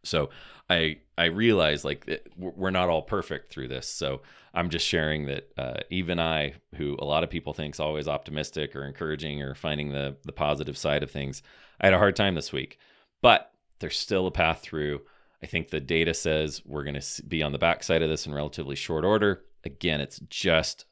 so 0.03 0.29
I 0.69 0.97
I 1.17 1.25
realize 1.25 1.85
like 1.85 2.27
we're 2.37 2.71
not 2.71 2.89
all 2.89 3.01
perfect 3.01 3.51
through 3.51 3.67
this. 3.67 3.87
So 3.87 4.21
I'm 4.53 4.69
just 4.69 4.87
sharing 4.87 5.27
that 5.27 5.49
uh, 5.57 5.79
even 5.89 6.19
I, 6.19 6.53
who 6.75 6.97
a 6.99 7.05
lot 7.05 7.23
of 7.23 7.29
people 7.29 7.53
think 7.53 7.75
is 7.75 7.79
always 7.79 8.07
optimistic 8.07 8.75
or 8.75 8.85
encouraging 8.85 9.41
or 9.41 9.53
finding 9.55 9.91
the 9.91 10.17
the 10.23 10.31
positive 10.31 10.77
side 10.77 11.03
of 11.03 11.11
things, 11.11 11.43
I 11.79 11.87
had 11.87 11.93
a 11.93 11.99
hard 11.99 12.15
time 12.15 12.35
this 12.35 12.53
week. 12.53 12.77
But 13.21 13.51
there's 13.79 13.97
still 13.97 14.27
a 14.27 14.31
path 14.31 14.61
through. 14.61 15.01
I 15.43 15.47
think 15.47 15.69
the 15.69 15.79
data 15.79 16.13
says 16.13 16.61
we're 16.65 16.83
going 16.83 16.99
to 16.99 17.23
be 17.23 17.43
on 17.43 17.51
the 17.51 17.57
backside 17.57 18.01
of 18.01 18.09
this 18.09 18.25
in 18.25 18.33
relatively 18.33 18.75
short 18.75 19.03
order. 19.03 19.43
Again, 19.63 19.99
it's 19.99 20.19
just 20.29 20.85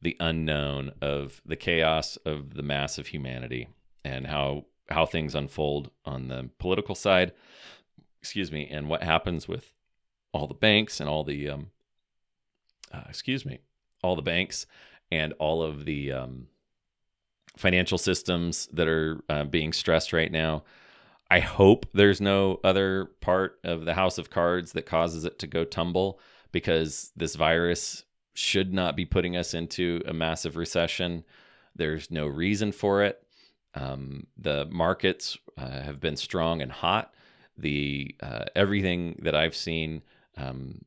the 0.00 0.16
unknown 0.18 0.92
of 1.00 1.40
the 1.46 1.56
chaos 1.56 2.16
of 2.26 2.54
the 2.54 2.62
mass 2.62 2.98
of 2.98 3.06
humanity 3.06 3.68
and 4.04 4.26
how 4.26 4.66
how 4.88 5.06
things 5.06 5.34
unfold 5.34 5.90
on 6.04 6.28
the 6.28 6.50
political 6.58 6.94
side 6.94 7.32
excuse 8.22 8.52
me, 8.52 8.68
and 8.70 8.88
what 8.88 9.02
happens 9.02 9.48
with 9.48 9.72
all 10.32 10.46
the 10.46 10.54
banks 10.54 11.00
and 11.00 11.10
all 11.10 11.24
the, 11.24 11.50
um, 11.50 11.70
uh, 12.92 13.02
excuse 13.08 13.44
me, 13.44 13.58
all 14.02 14.14
the 14.14 14.22
banks 14.22 14.64
and 15.10 15.32
all 15.40 15.60
of 15.60 15.84
the 15.84 16.12
um, 16.12 16.46
financial 17.56 17.98
systems 17.98 18.68
that 18.72 18.86
are 18.86 19.20
uh, 19.28 19.44
being 19.44 19.72
stressed 19.72 20.12
right 20.12 20.30
now. 20.30 20.62
I 21.30 21.40
hope 21.40 21.86
there's 21.92 22.20
no 22.20 22.60
other 22.62 23.06
part 23.20 23.58
of 23.64 23.84
the 23.84 23.94
house 23.94 24.18
of 24.18 24.30
cards 24.30 24.72
that 24.72 24.86
causes 24.86 25.24
it 25.24 25.38
to 25.40 25.46
go 25.48 25.64
tumble 25.64 26.20
because 26.52 27.10
this 27.16 27.34
virus 27.34 28.04
should 28.34 28.72
not 28.72 28.96
be 28.96 29.04
putting 29.04 29.36
us 29.36 29.52
into 29.52 30.00
a 30.06 30.12
massive 30.12 30.56
recession. 30.56 31.24
There's 31.74 32.10
no 32.10 32.26
reason 32.26 32.70
for 32.70 33.02
it. 33.02 33.20
Um, 33.74 34.26
the 34.36 34.66
markets 34.70 35.36
uh, 35.58 35.68
have 35.68 36.00
been 36.00 36.16
strong 36.16 36.62
and 36.62 36.70
hot 36.70 37.12
the 37.56 38.14
uh, 38.20 38.44
everything 38.54 39.20
that 39.22 39.34
I've 39.34 39.56
seen 39.56 40.02
um, 40.36 40.84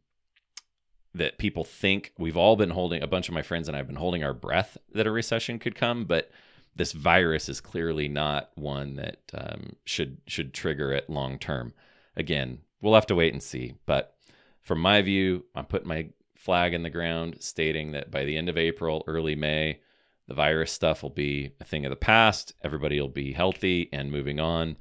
that 1.13 1.38
people 1.38 1.63
think 1.63 2.13
we've 2.17 2.38
all 2.38 2.56
been 2.56 2.71
holding 2.71 3.01
a 3.01 3.08
bunch 3.08 3.28
of 3.28 3.34
my 3.34 3.41
friends 3.41 3.67
and 3.67 3.78
I've 3.78 3.88
been 3.88 3.95
holding 3.95 4.23
our 4.23 4.34
breath 4.34 4.78
that 4.93 5.08
a 5.08 5.12
recession 5.12 5.60
could 5.60 5.75
come, 5.75 6.06
but 6.06 6.30
this 6.75 6.91
virus 6.91 7.47
is 7.47 7.62
clearly 7.62 8.10
not 8.10 8.51
one 8.56 8.97
that 8.97 9.19
um, 9.34 9.78
should 9.86 10.17
should 10.28 10.54
trigger 10.54 10.91
it 10.91 11.10
long 11.10 11.39
term. 11.39 11.73
Again, 12.17 12.60
we'll 12.82 12.95
have 12.95 13.08
to 13.08 13.15
wait 13.15 13.34
and 13.34 13.41
see. 13.41 13.75
But 13.86 14.15
from 14.62 14.80
my 14.80 15.01
view, 15.01 15.45
I'm 15.56 15.65
putting 15.65 15.88
my 15.88 16.10
flag 16.36 16.73
in 16.73 16.84
the 16.84 16.89
ground, 16.89 17.38
stating 17.39 17.91
that 17.91 18.12
by 18.12 18.25
the 18.25 18.38
end 18.38 18.49
of 18.49 18.58
April, 18.58 19.04
early 19.08 19.36
May, 19.36 19.80
the 20.28 20.34
virus 20.34 20.71
stuff 20.71 21.01
will 21.01 21.10
be 21.10 21.51
a 21.62 21.63
thing 21.63 21.86
of 21.86 21.91
the 21.91 21.95
past. 21.95 22.54
Everybody 22.62 22.99
will 22.99 23.08
be 23.08 23.32
healthy 23.32 23.89
and 23.93 24.12
moving 24.12 24.39
on 24.39 24.75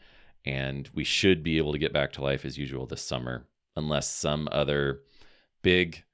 and 0.44 0.88
we 0.94 1.04
should 1.04 1.42
be 1.42 1.58
able 1.58 1.72
to 1.72 1.78
get 1.78 1.92
back 1.92 2.12
to 2.12 2.22
life 2.22 2.44
as 2.44 2.58
usual 2.58 2.86
this 2.86 3.02
summer, 3.02 3.46
unless 3.76 4.08
some 4.08 4.48
other 4.52 5.00
big 5.62 6.04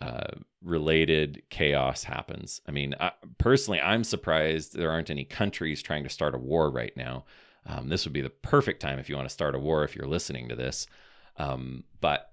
uh, 0.00 0.28
related 0.62 1.42
chaos 1.50 2.04
happens. 2.04 2.60
I 2.66 2.72
mean, 2.72 2.94
I, 2.98 3.12
personally, 3.38 3.80
I'm 3.80 4.04
surprised 4.04 4.74
there 4.74 4.90
aren't 4.90 5.10
any 5.10 5.24
countries 5.24 5.82
trying 5.82 6.04
to 6.04 6.10
start 6.10 6.34
a 6.34 6.38
war 6.38 6.70
right 6.70 6.96
now. 6.96 7.24
Um, 7.66 7.88
this 7.88 8.04
would 8.04 8.12
be 8.12 8.22
the 8.22 8.30
perfect 8.30 8.80
time 8.80 8.98
if 8.98 9.08
you 9.08 9.16
want 9.16 9.28
to 9.28 9.32
start 9.34 9.54
a 9.54 9.58
war 9.58 9.84
if 9.84 9.94
you're 9.94 10.08
listening 10.08 10.48
to 10.48 10.56
this. 10.56 10.86
Um, 11.36 11.84
but 12.00 12.32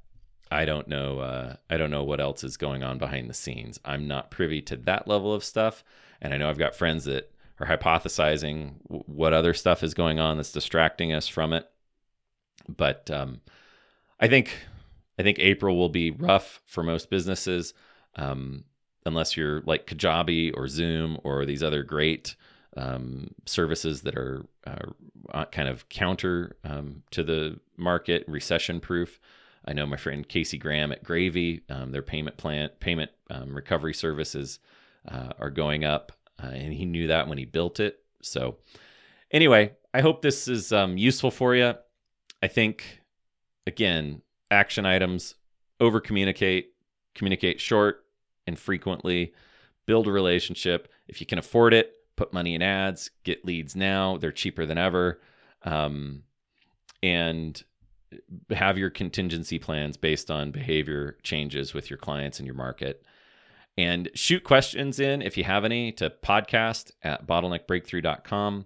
I 0.49 0.65
don't 0.65 0.87
know. 0.87 1.19
Uh, 1.19 1.55
I 1.69 1.77
don't 1.77 1.91
know 1.91 2.03
what 2.03 2.21
else 2.21 2.43
is 2.43 2.57
going 2.57 2.83
on 2.83 2.97
behind 2.97 3.29
the 3.29 3.33
scenes. 3.33 3.79
I'm 3.83 4.07
not 4.07 4.31
privy 4.31 4.61
to 4.63 4.77
that 4.77 5.07
level 5.07 5.33
of 5.33 5.43
stuff, 5.43 5.83
and 6.21 6.33
I 6.33 6.37
know 6.37 6.49
I've 6.49 6.57
got 6.57 6.75
friends 6.75 7.05
that 7.05 7.31
or 7.59 7.67
hypothesizing 7.67 8.75
what 8.87 9.33
other 9.33 9.53
stuff 9.53 9.83
is 9.83 9.93
going 9.93 10.19
on 10.19 10.37
that's 10.37 10.51
distracting 10.51 11.13
us 11.13 11.27
from 11.27 11.53
it. 11.53 11.69
But 12.67 13.09
um, 13.09 13.41
I 14.19 14.27
think 14.27 14.53
I 15.19 15.23
think 15.23 15.39
April 15.39 15.75
will 15.75 15.89
be 15.89 16.11
rough 16.11 16.61
for 16.65 16.83
most 16.83 17.09
businesses, 17.09 17.73
um, 18.15 18.65
unless 19.05 19.35
you're 19.35 19.61
like 19.61 19.87
Kajabi 19.87 20.55
or 20.55 20.67
Zoom 20.67 21.17
or 21.23 21.45
these 21.45 21.63
other 21.63 21.83
great 21.83 22.35
um, 22.75 23.33
services 23.45 24.01
that 24.01 24.15
are 24.15 24.45
uh, 25.33 25.45
kind 25.45 25.67
of 25.67 25.89
counter 25.89 26.57
um, 26.63 27.03
to 27.11 27.23
the 27.23 27.59
market, 27.75 28.23
recession 28.27 28.79
proof. 28.79 29.19
I 29.65 29.73
know 29.73 29.85
my 29.85 29.97
friend 29.97 30.27
Casey 30.27 30.57
Graham 30.57 30.91
at 30.91 31.03
Gravy, 31.03 31.63
um, 31.69 31.91
their 31.91 32.01
payment 32.01 32.37
plan, 32.37 32.69
payment 32.79 33.11
um, 33.29 33.53
recovery 33.53 33.93
services 33.93 34.59
uh, 35.07 35.31
are 35.39 35.49
going 35.49 35.83
up 35.83 36.11
uh, 36.41 36.47
and 36.47 36.73
he 36.73 36.85
knew 36.85 37.07
that 37.07 37.27
when 37.27 37.37
he 37.37 37.45
built 37.45 37.79
it. 37.79 37.99
So, 38.21 38.57
anyway, 39.31 39.73
I 39.93 40.01
hope 40.01 40.21
this 40.21 40.47
is 40.47 40.71
um, 40.71 40.97
useful 40.97 41.31
for 41.31 41.55
you. 41.55 41.73
I 42.41 42.47
think, 42.47 43.01
again, 43.65 44.21
action 44.51 44.85
items 44.85 45.35
over 45.79 45.99
communicate, 45.99 46.73
communicate 47.15 47.59
short 47.59 48.05
and 48.45 48.57
frequently, 48.57 49.33
build 49.85 50.07
a 50.07 50.11
relationship. 50.11 50.87
If 51.07 51.19
you 51.19 51.27
can 51.27 51.39
afford 51.39 51.73
it, 51.73 51.93
put 52.15 52.33
money 52.33 52.55
in 52.55 52.61
ads, 52.61 53.11
get 53.23 53.45
leads 53.45 53.75
now. 53.75 54.17
They're 54.17 54.31
cheaper 54.31 54.65
than 54.65 54.77
ever. 54.77 55.21
Um, 55.63 56.23
and 57.03 57.61
have 58.51 58.77
your 58.77 58.89
contingency 58.89 59.59
plans 59.59 59.97
based 59.97 60.31
on 60.31 60.51
behavior 60.51 61.17
changes 61.23 61.73
with 61.73 61.89
your 61.89 61.97
clients 61.97 62.39
and 62.39 62.45
your 62.45 62.55
market. 62.55 63.03
And 63.77 64.09
shoot 64.15 64.43
questions 64.43 64.99
in 64.99 65.21
if 65.21 65.37
you 65.37 65.43
have 65.43 65.63
any 65.63 65.91
to 65.93 66.09
podcast 66.09 66.91
at 67.03 67.27
bottleneckbreakthrough.com. 67.27 68.65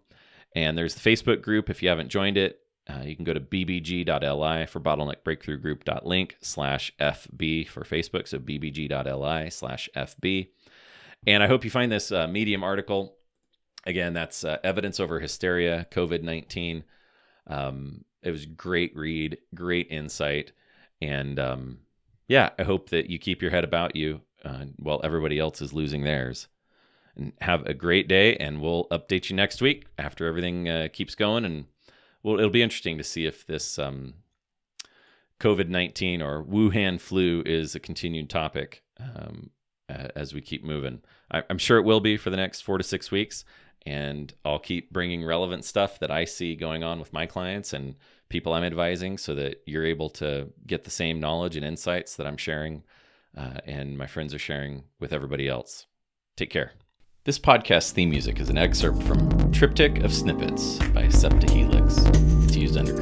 And 0.56 0.78
there's 0.78 0.96
the 0.96 1.10
Facebook 1.10 1.42
group 1.42 1.70
if 1.70 1.84
you 1.84 1.90
haven't 1.90 2.10
joined 2.10 2.38
it. 2.38 2.60
Uh, 2.90 3.04
you 3.04 3.16
can 3.16 3.26
go 3.26 3.34
to 3.34 3.40
bbg.li 3.40 4.66
for 4.66 4.80
bottleneckbreakthroughgroup.link 4.80 6.38
slash 6.42 6.92
FB 7.00 7.68
for 7.68 7.84
Facebook. 7.84 8.28
So 8.28 8.40
bbg.li 8.40 9.50
slash 9.50 9.90
FB. 9.96 10.50
And 11.28 11.44
I 11.44 11.48
hope 11.48 11.64
you 11.64 11.70
find 11.70 11.92
this 11.92 12.12
uh, 12.12 12.28
Medium 12.28 12.64
article. 12.64 13.16
Again, 13.86 14.14
that's 14.14 14.44
uh, 14.44 14.58
Evidence 14.64 15.00
Over 15.00 15.20
Hysteria, 15.20 15.88
COVID 15.92 16.24
19. 16.24 16.84
Um, 17.48 18.06
it 18.24 18.32
was 18.32 18.46
great 18.46 18.96
read, 18.96 19.38
great 19.54 19.88
insight. 19.90 20.52
And 21.02 21.40
um, 21.40 21.80
yeah, 22.28 22.50
I 22.58 22.64
hope 22.64 22.90
that 22.90 23.10
you 23.10 23.20
keep 23.20 23.42
your 23.42 23.52
head 23.52 23.64
about 23.64 23.96
you 23.96 24.22
uh, 24.44 24.66
while 24.78 25.02
everybody 25.04 25.40
else 25.40 25.62
is 25.62 25.74
losing 25.74 26.04
theirs. 26.04 26.48
And 27.16 27.34
have 27.42 27.66
a 27.66 27.74
great 27.74 28.08
day, 28.08 28.38
and 28.38 28.62
we'll 28.62 28.88
update 28.90 29.30
you 29.30 29.36
next 29.36 29.62
week 29.62 29.86
after 29.98 30.28
everything 30.28 30.70
uh, 30.70 30.88
keeps 30.94 31.14
going. 31.14 31.44
And 31.44 31.66
well, 32.24 32.38
it'll 32.38 32.50
be 32.50 32.62
interesting 32.62 32.98
to 32.98 33.04
see 33.04 33.26
if 33.26 33.46
this 33.46 33.78
um, 33.78 34.14
COVID 35.42 35.68
19 35.68 36.22
or 36.22 36.44
Wuhan 36.44 37.02
flu 37.02 37.44
is 37.46 37.76
a 37.76 37.82
continued 37.82 38.30
topic 38.30 38.84
um, 38.98 39.50
as 39.90 40.34
we 40.34 40.40
keep 40.42 40.64
moving. 40.64 41.02
I, 41.32 41.44
I'm 41.50 41.58
sure 41.58 41.78
it 41.78 41.86
will 41.86 42.00
be 42.00 42.16
for 42.16 42.30
the 42.30 42.38
next 42.38 42.62
four 42.62 42.78
to 42.78 42.84
six 42.84 43.12
weeks. 43.12 43.44
And 43.86 44.32
I'll 44.46 44.60
keep 44.60 44.92
bringing 44.92 45.26
relevant 45.26 45.66
stuff 45.66 46.00
that 46.00 46.12
I 46.12 46.26
see 46.26 46.56
going 46.56 46.84
on 46.84 47.00
with 47.00 47.14
my 47.14 47.26
clients 47.26 47.74
and 47.74 47.96
people 48.30 48.54
I'm 48.54 48.64
advising 48.64 49.18
so 49.18 49.34
that 49.36 49.64
you're 49.66 49.86
able 49.86 50.10
to 50.12 50.50
get 50.68 50.84
the 50.84 50.92
same 50.92 51.20
knowledge 51.20 51.56
and 51.56 51.66
insights 51.66 52.16
that 52.16 52.28
I'm 52.28 52.38
sharing 52.38 52.84
uh, 53.38 53.60
and 53.66 53.98
my 53.98 54.08
friends 54.08 54.34
are 54.34 54.40
sharing 54.40 54.84
with 55.00 55.14
everybody 55.14 55.48
else. 55.48 55.88
Take 56.36 56.50
care. 56.50 56.74
This 57.24 57.38
podcast 57.38 57.92
theme 57.92 58.10
music 58.10 58.40
is 58.40 58.50
an 58.50 58.58
excerpt 58.58 59.04
from 59.04 59.52
Triptych 59.52 60.04
of 60.04 60.14
Snippets 60.14 60.80
by 60.90 61.04
Septahelix. 61.04 62.44
It's 62.46 62.56
used 62.56 62.78
under 62.78 62.96